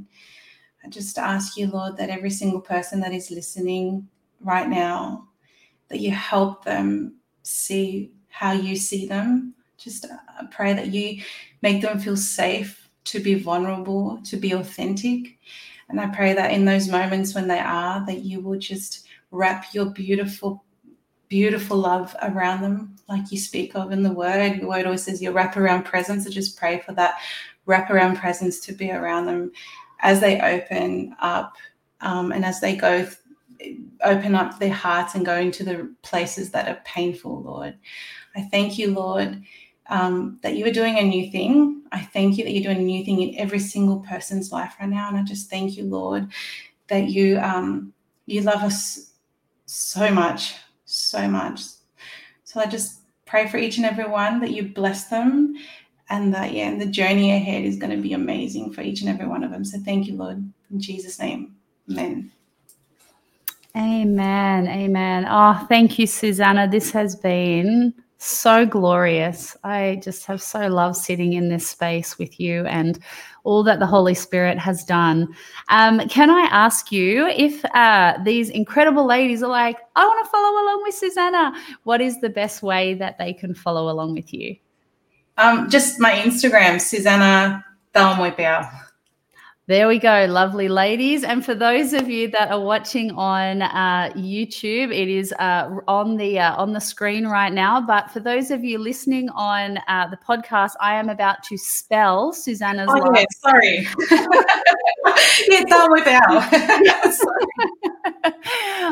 [0.84, 4.08] I just ask you, Lord, that every single person that is listening
[4.42, 5.28] right now,
[5.90, 9.54] that you help them see how you see them.
[9.78, 11.22] Just uh, pray that you
[11.62, 15.38] make them feel safe to be vulnerable, to be authentic.
[15.90, 19.74] And I pray that in those moments when they are, that you will just wrap
[19.74, 20.64] your beautiful
[21.30, 24.56] beautiful love around them, like you speak of in the word.
[24.56, 26.26] Your word always says your wraparound presence.
[26.26, 27.20] So just pray for that
[27.68, 29.52] wraparound presence to be around them
[30.00, 31.56] as they open up
[32.02, 33.08] um, and as they go
[34.04, 37.78] open up their hearts and go into the places that are painful, Lord.
[38.36, 39.44] I thank you, Lord,
[39.90, 41.84] um, that you are doing a new thing.
[41.92, 44.90] I thank you that you're doing a new thing in every single person's life right
[44.90, 45.10] now.
[45.10, 46.30] And I just thank you, Lord,
[46.88, 47.94] that you um,
[48.26, 49.12] you love us
[49.66, 50.56] so much
[50.90, 51.62] so much.
[52.44, 55.56] So I just pray for each and every one that you bless them
[56.10, 59.10] and that, yeah, and the journey ahead is going to be amazing for each and
[59.10, 59.64] every one of them.
[59.64, 60.38] So thank you, Lord.
[60.72, 61.56] In Jesus' name,
[61.90, 62.32] amen.
[63.78, 64.68] Amen.
[64.68, 65.28] Amen.
[65.30, 66.68] Oh, thank you, Susana.
[66.68, 69.56] This has been so glorious.
[69.64, 73.00] I just have so loved sitting in this space with you and
[73.46, 75.34] all that the Holy Spirit has done.
[75.70, 80.30] Um, can I ask you if uh, these incredible ladies are like, I want to
[80.30, 81.54] follow along with Susana,
[81.84, 84.58] what is the best way that they can follow along with you?
[85.38, 87.64] Um, just my Instagram, Susana
[87.96, 88.89] Taumoepeau.
[89.70, 91.24] There we go, lovely ladies.
[91.24, 96.18] And for those of you that are watching on uh, YouTube, it is uh, on
[96.18, 97.80] the uh, on the screen right now.
[97.80, 102.34] But for those of you listening on uh, the podcast, I am about to spell
[102.34, 102.90] Susana's.
[102.92, 103.88] Oh, yeah, sorry.
[105.48, 106.24] yeah, done without.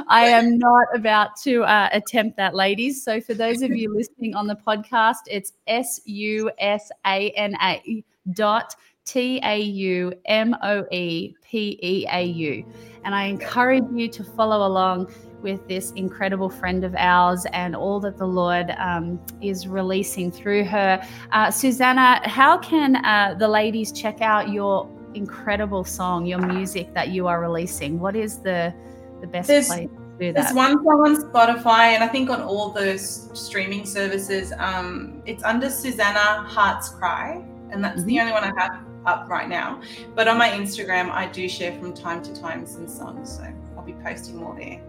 [0.10, 3.04] I am not about to uh, attempt that, ladies.
[3.04, 7.58] So for those of you listening on the podcast, it's S U S A N
[7.64, 8.04] A
[8.34, 8.76] dot
[9.08, 12.66] T A U M O E P E A U.
[13.06, 15.10] And I encourage you to follow along
[15.42, 20.66] with this incredible friend of ours and all that the Lord um, is releasing through
[20.66, 21.02] her.
[21.32, 27.10] Uh, Susana, how can uh, the ladies check out your incredible song, your music that
[27.10, 28.00] you are releasing?
[28.00, 28.74] What is the,
[29.22, 29.88] the best there's, place?
[29.88, 30.42] To do that?
[30.42, 34.52] There's one song on Spotify, and I think on all those streaming services.
[34.58, 38.08] Um, it's under Susana Heart's Cry, and that's mm-hmm.
[38.08, 39.82] the only one I have up right now.
[40.14, 43.38] But on my Instagram, I do share from time to time some songs.
[43.38, 44.80] So I'll be posting more there.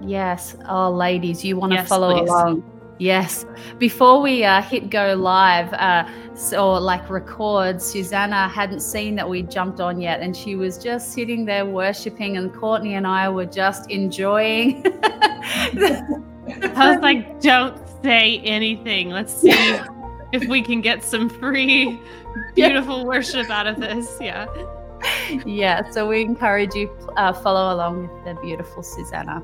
[0.00, 0.56] Yes.
[0.68, 2.30] Oh, ladies, you want to yes, follow please.
[2.30, 2.64] along.
[2.98, 3.46] Yes.
[3.78, 6.08] Before we uh, hit go live uh,
[6.56, 11.12] or like record, Susana hadn't seen that we jumped on yet, and she was just
[11.12, 14.82] sitting there worshiping, and Courtney and I were just enjoying.
[15.04, 16.02] I
[16.92, 19.10] was like, "Don't say anything.
[19.10, 19.52] Let's see
[20.32, 22.00] if we can get some free,
[22.54, 24.46] beautiful worship out of this." Yeah.
[25.44, 25.88] Yeah.
[25.90, 29.42] So we encourage you uh, follow along with the beautiful Susana.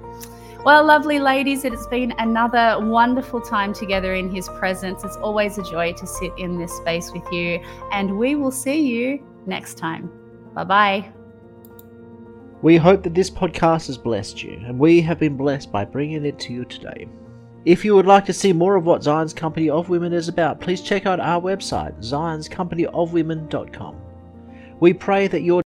[0.65, 5.05] Well, lovely ladies, it has been another wonderful time together in His presence.
[5.05, 8.81] It's always a joy to sit in this space with you, and we will see
[8.81, 10.11] you next time.
[10.55, 11.13] Bye bye.
[12.63, 16.25] We hope that this podcast has blessed you, and we have been blessed by bringing
[16.25, 17.09] it to you today.
[17.65, 20.61] If you would like to see more of what Zion's Company of Women is about,
[20.61, 23.97] please check out our website, zionscompanyofwomen.com.
[24.81, 25.63] We pray that your